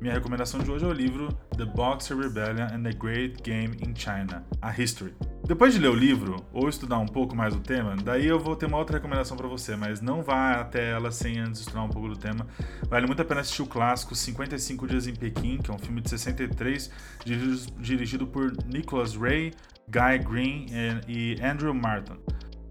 [0.00, 1.28] minha recomendação de hoje é o livro
[1.58, 5.14] The Boxer Rebellion and the Great Game in China, A History.
[5.46, 8.56] Depois de ler o livro, ou estudar um pouco mais o tema, daí eu vou
[8.56, 11.88] ter uma outra recomendação para você, mas não vá até ela sem antes estudar um
[11.88, 12.46] pouco do tema.
[12.88, 16.00] Vale muito a pena assistir o clássico 55 Dias em Pequim, que é um filme
[16.00, 16.90] de 63,
[17.78, 19.52] dirigido por Nicholas Ray,
[19.88, 20.66] Guy Green
[21.06, 22.16] e Andrew Martin.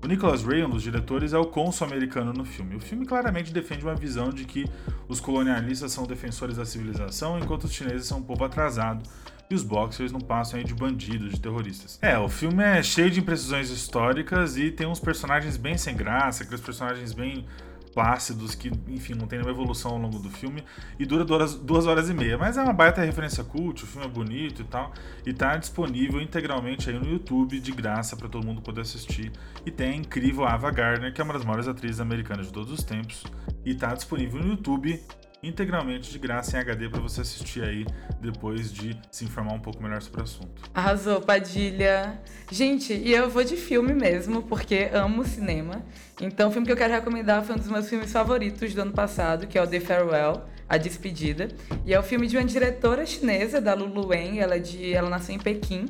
[0.02, 2.76] O Nicholas Ray, um dos diretores, é o cônsul americano no filme.
[2.76, 4.66] O filme claramente defende uma visão de que
[5.10, 9.04] os colonialistas são defensores da civilização, enquanto os chineses são um povo atrasado
[9.50, 12.00] e os boxers não passam aí de bandidos, de terroristas.
[12.02, 16.44] É, o filme é cheio de imprecisões históricas e tem uns personagens bem sem graça,
[16.44, 17.46] aqueles personagens bem
[18.00, 20.64] plácidos que, enfim, não tem nenhuma evolução ao longo do filme
[20.98, 22.38] e dura duas, duas horas e meia.
[22.38, 24.94] Mas é uma baita referência cult, o filme é bonito e tal,
[25.26, 29.34] e tá disponível integralmente aí no YouTube de graça para todo mundo poder assistir.
[29.66, 32.72] E tem a incrível Ava Gardner, que é uma das maiores atrizes americanas de todos
[32.72, 33.26] os tempos,
[33.66, 34.98] e tá disponível no YouTube
[35.42, 37.86] integralmente de graça em HD para você assistir aí
[38.20, 40.62] depois de se informar um pouco melhor sobre o assunto.
[40.74, 42.20] Arrasou, Padilha.
[42.52, 45.84] Gente, e eu vou de filme mesmo, porque amo cinema.
[46.22, 48.92] Então, o filme que eu quero recomendar foi um dos meus filmes favoritos do ano
[48.92, 51.48] passado, que é o The Farewell, A Despedida.
[51.86, 55.10] E é o filme de uma diretora chinesa, da Lulu Wen, ela, é de, ela
[55.10, 55.86] nasceu em Pequim.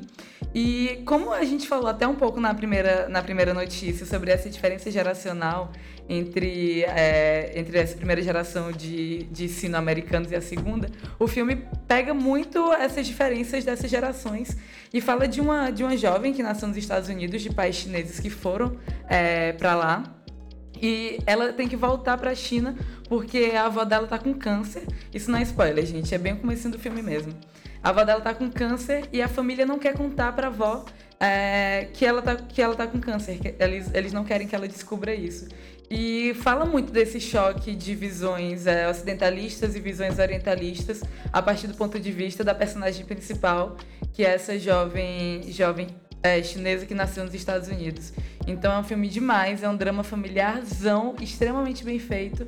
[0.54, 4.50] E como a gente falou até um pouco na primeira, na primeira notícia sobre essa
[4.50, 5.72] diferença geracional
[6.10, 10.90] entre, é, entre essa primeira geração de, de sino-americanos e a segunda,
[11.20, 14.58] o filme pega muito essas diferenças dessas gerações
[14.92, 18.20] e fala de uma, de uma jovem que nasceu nos Estados Unidos, de pais chineses
[18.20, 18.76] que foram
[19.08, 20.04] é, para lá.
[20.82, 22.76] E ela tem que voltar para a China
[23.08, 24.84] porque a avó dela tá com câncer.
[25.14, 27.34] Isso não é spoiler, gente, é bem o começo do filme mesmo.
[27.84, 30.86] A avó dela tá com câncer e a família não quer contar para a avó
[31.20, 33.40] é, que, ela tá, que ela tá com câncer.
[33.60, 35.48] Eles, eles não querem que ela descubra isso.
[35.90, 41.02] E fala muito desse choque de visões é, ocidentalistas e visões orientalistas
[41.34, 43.76] a partir do ponto de vista da personagem principal,
[44.14, 45.88] que é essa jovem, jovem
[46.22, 48.14] é, chinesa que nasceu nos Estados Unidos.
[48.46, 52.48] Então é um filme demais, é um drama familiarzão, extremamente bem feito,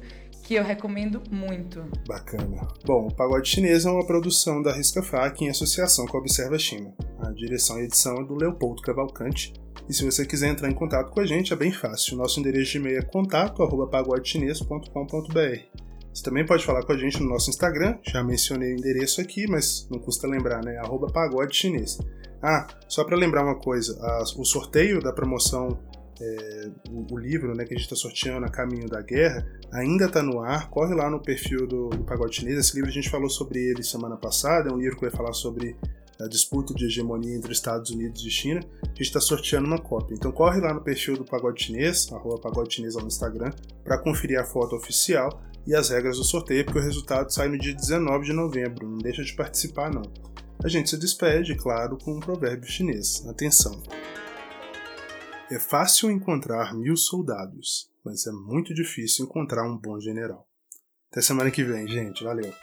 [0.52, 1.82] que eu recomendo muito.
[2.06, 2.68] Bacana.
[2.86, 6.60] Bom, o Pagode Chinês é uma produção da Risca Fac em associação com a Observa
[6.60, 6.94] China.
[7.22, 9.54] A direção e edição é do Leopoldo Cavalcante
[9.88, 12.18] e se você quiser entrar em contato com a gente, é bem fácil.
[12.18, 15.82] Nosso endereço de e-mail é contato@pagodechinês.com.br.
[16.14, 19.48] Você também pode falar com a gente no nosso Instagram, já mencionei o endereço aqui,
[19.48, 20.76] mas não custa lembrar, né?
[20.80, 21.98] Arroba pagode chinês.
[22.44, 25.80] Ah, só para lembrar uma coisa, a, o sorteio da promoção,
[26.22, 30.06] é, o, o, livro né, que a gente está sorteando, A Caminho da Guerra, ainda
[30.06, 32.60] está no ar, corre lá no perfil do, do Pagode Chinês.
[32.60, 35.34] Esse livro a gente falou sobre ele semana passada, é um livro que vai falar
[35.34, 35.76] sobre
[36.20, 40.14] a disputa de hegemonia entre Estados Unidos e China, a gente está sorteando uma cópia.
[40.14, 43.52] Então corre lá no perfil do Pagode Chinês, arroba Pagode Chinês no Instagram,
[43.84, 47.58] para conferir a foto oficial e as regras do sorteio, porque o resultado sai no
[47.58, 48.88] dia 19 de novembro.
[48.88, 50.04] Não deixa de participar, não.
[50.64, 53.26] A gente se despede, claro, com um provérbio chinês.
[53.28, 53.82] Atenção!
[55.52, 60.48] É fácil encontrar mil soldados, mas é muito difícil encontrar um bom general.
[61.12, 62.24] Até semana que vem, gente.
[62.24, 62.54] Valeu.